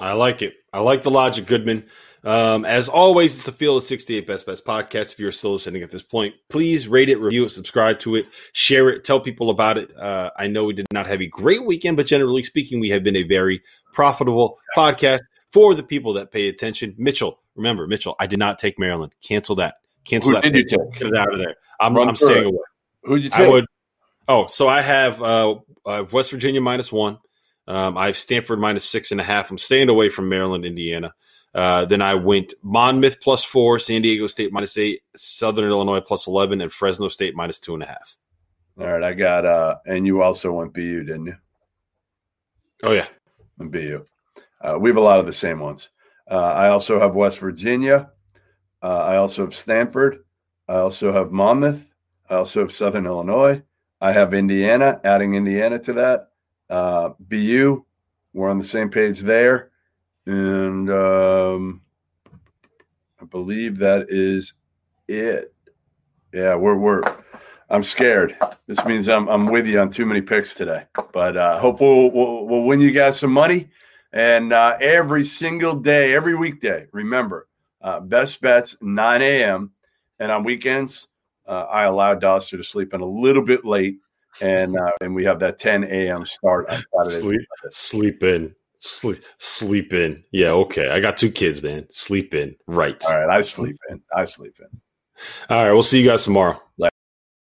I 0.00 0.12
like 0.12 0.42
it. 0.42 0.54
I 0.72 0.80
like 0.80 1.02
the 1.02 1.10
logic, 1.10 1.46
Goodman. 1.46 1.84
Um, 2.22 2.64
as 2.64 2.88
always, 2.88 3.36
it's 3.36 3.46
the 3.46 3.52
Field 3.52 3.78
of 3.78 3.82
68 3.82 4.26
Best 4.26 4.46
Best 4.46 4.64
podcast. 4.64 5.12
If 5.12 5.18
you're 5.18 5.32
still 5.32 5.52
listening 5.52 5.82
at 5.82 5.90
this 5.90 6.02
point, 6.02 6.34
please 6.48 6.86
rate 6.86 7.08
it, 7.08 7.18
review 7.18 7.44
it, 7.44 7.48
subscribe 7.48 7.98
to 8.00 8.16
it, 8.16 8.26
share 8.52 8.90
it, 8.90 9.04
tell 9.04 9.20
people 9.20 9.50
about 9.50 9.78
it. 9.78 9.96
Uh, 9.96 10.30
I 10.36 10.46
know 10.46 10.64
we 10.64 10.74
did 10.74 10.86
not 10.92 11.06
have 11.06 11.22
a 11.22 11.26
great 11.26 11.64
weekend, 11.64 11.96
but 11.96 12.06
generally 12.06 12.42
speaking, 12.42 12.78
we 12.78 12.90
have 12.90 13.02
been 13.02 13.16
a 13.16 13.22
very 13.22 13.62
profitable 13.92 14.58
podcast 14.76 15.20
for 15.50 15.74
the 15.74 15.82
people 15.82 16.12
that 16.14 16.30
pay 16.30 16.48
attention. 16.48 16.94
Mitchell, 16.98 17.40
remember, 17.56 17.86
Mitchell, 17.86 18.16
I 18.20 18.26
did 18.26 18.38
not 18.38 18.58
take 18.58 18.78
Maryland. 18.78 19.14
Cancel 19.22 19.56
that. 19.56 19.76
Cancel 20.04 20.32
Who 20.32 20.40
that. 20.40 20.52
did 20.52 20.54
you 20.56 20.64
take? 20.64 20.98
Get 20.98 21.08
it 21.08 21.16
out 21.16 21.32
of 21.32 21.38
there. 21.38 21.56
I'm, 21.80 21.96
I'm 21.96 22.16
staying 22.16 22.42
it. 22.42 22.46
away. 22.46 22.64
Who'd 23.04 23.24
you 23.24 23.30
take? 23.30 23.40
I 23.40 23.48
would. 23.48 23.66
Oh, 24.28 24.46
so 24.46 24.68
I 24.68 24.80
have 24.80 25.22
uh, 25.22 25.56
I 25.86 25.96
have 25.96 26.12
West 26.12 26.30
Virginia 26.30 26.60
minus 26.60 26.92
one. 26.92 27.18
Um, 27.66 27.96
I 27.96 28.06
have 28.06 28.18
Stanford 28.18 28.58
minus 28.58 28.88
six 28.88 29.12
and 29.12 29.20
a 29.20 29.24
half. 29.24 29.50
I'm 29.50 29.58
staying 29.58 29.88
away 29.88 30.08
from 30.08 30.28
Maryland, 30.28 30.64
Indiana. 30.64 31.14
Uh, 31.54 31.84
then 31.84 32.00
I 32.00 32.14
went 32.14 32.54
Monmouth 32.62 33.20
plus 33.20 33.44
four, 33.44 33.78
San 33.78 34.02
Diego 34.02 34.26
State 34.26 34.52
minus 34.52 34.78
eight, 34.78 35.02
Southern 35.16 35.68
Illinois 35.68 36.00
plus 36.00 36.26
11, 36.26 36.60
and 36.60 36.72
Fresno 36.72 37.08
State 37.08 37.34
minus 37.34 37.58
two 37.58 37.74
and 37.74 37.82
a 37.82 37.86
half. 37.86 38.16
All 38.78 38.86
right. 38.86 39.02
I 39.02 39.14
got, 39.14 39.44
uh, 39.44 39.76
and 39.86 40.06
you 40.06 40.22
also 40.22 40.52
went 40.52 40.72
BU, 40.72 41.04
didn't 41.04 41.26
you? 41.26 41.36
Oh, 42.82 42.92
yeah. 42.92 43.08
And 43.58 43.70
BU. 43.70 44.04
Uh, 44.60 44.78
we 44.80 44.90
have 44.90 44.96
a 44.96 45.02
lot 45.02 45.20
of 45.20 45.26
the 45.26 45.32
same 45.32 45.58
ones. 45.58 45.88
Uh, 46.30 46.36
I 46.36 46.68
also 46.68 47.00
have 47.00 47.16
West 47.16 47.38
Virginia. 47.40 48.10
Uh, 48.82 48.98
I 48.98 49.16
also 49.16 49.42
have 49.42 49.54
Stanford. 49.54 50.24
I 50.68 50.76
also 50.76 51.12
have 51.12 51.32
Monmouth. 51.32 51.84
I 52.28 52.36
also 52.36 52.60
have 52.60 52.72
Southern 52.72 53.06
Illinois. 53.06 53.62
I 54.00 54.12
have 54.12 54.32
Indiana, 54.34 55.00
adding 55.04 55.34
Indiana 55.34 55.78
to 55.80 55.92
that. 55.94 56.30
Uh, 56.68 57.10
BU, 57.20 57.84
we're 58.32 58.48
on 58.48 58.58
the 58.58 58.64
same 58.64 58.90
page 58.90 59.20
there. 59.20 59.70
And 60.26 60.90
um, 60.90 61.82
I 63.20 63.24
believe 63.24 63.78
that 63.78 64.06
is 64.08 64.54
it. 65.08 65.52
Yeah, 66.32 66.54
we're 66.54 66.76
we're 66.76 67.02
I'm 67.68 67.82
scared. 67.82 68.36
This 68.66 68.84
means 68.84 69.08
I'm 69.08 69.28
I'm 69.28 69.46
with 69.46 69.66
you 69.66 69.80
on 69.80 69.90
too 69.90 70.06
many 70.06 70.20
picks 70.20 70.54
today. 70.54 70.84
But 71.12 71.36
uh 71.36 71.58
hopefully 71.58 71.88
we'll, 71.88 72.10
we'll, 72.12 72.46
we'll 72.46 72.62
win 72.62 72.80
you 72.80 72.92
guys 72.92 73.18
some 73.18 73.32
money. 73.32 73.68
And 74.12 74.52
uh, 74.52 74.76
every 74.80 75.24
single 75.24 75.76
day, 75.76 76.14
every 76.14 76.34
weekday, 76.34 76.86
remember, 76.92 77.46
uh, 77.80 78.00
best 78.00 78.40
bets 78.40 78.76
9 78.80 79.22
a.m. 79.22 79.70
And 80.18 80.32
on 80.32 80.42
weekends, 80.42 81.06
uh, 81.50 81.66
I 81.68 81.84
allowed 81.84 82.22
Dauster 82.22 82.56
to 82.56 82.62
sleep 82.62 82.94
in 82.94 83.00
a 83.00 83.06
little 83.06 83.44
bit 83.44 83.64
late, 83.64 83.98
and 84.40 84.76
uh, 84.76 84.92
and 85.00 85.14
we 85.14 85.24
have 85.24 85.40
that 85.40 85.58
10 85.58 85.84
a.m. 85.84 86.24
start 86.24 86.70
on 86.70 86.82
Saturday. 87.04 87.20
Sleep, 87.20 87.40
sleep 87.70 88.22
in, 88.22 88.54
sleep, 88.78 89.18
sleep 89.38 89.92
in. 89.92 90.22
Yeah, 90.30 90.52
okay. 90.52 90.88
I 90.88 91.00
got 91.00 91.16
two 91.16 91.32
kids, 91.32 91.60
man. 91.60 91.86
Sleep 91.90 92.34
in, 92.34 92.54
right? 92.68 92.96
All 93.04 93.20
right, 93.20 93.36
I 93.38 93.40
sleep 93.40 93.76
in. 93.90 94.00
I 94.16 94.24
sleep 94.26 94.58
in. 94.60 94.80
All 95.50 95.64
right, 95.64 95.72
we'll 95.72 95.82
see 95.82 96.00
you 96.00 96.08
guys 96.08 96.24
tomorrow. 96.24 96.62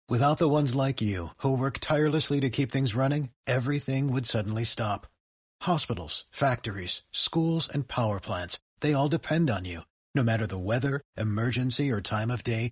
Without 0.07 0.39
the 0.39 0.49
ones 0.49 0.73
like 0.73 1.01
you 1.01 1.27
who 1.37 1.55
work 1.55 1.77
tirelessly 1.79 2.39
to 2.39 2.49
keep 2.49 2.71
things 2.71 2.95
running, 2.95 3.29
everything 3.45 4.11
would 4.11 4.25
suddenly 4.25 4.63
stop. 4.63 5.05
Hospitals, 5.61 6.25
factories, 6.31 7.03
schools, 7.11 7.69
and 7.69 7.87
power 7.87 8.21
plants—they 8.21 8.93
all 8.93 9.09
depend 9.09 9.49
on 9.49 9.65
you. 9.65 9.81
No 10.15 10.23
matter 10.23 10.47
the 10.47 10.57
weather, 10.57 11.01
emergency, 11.17 11.91
or 11.91 12.01
time 12.01 12.31
of 12.31 12.43
day, 12.43 12.71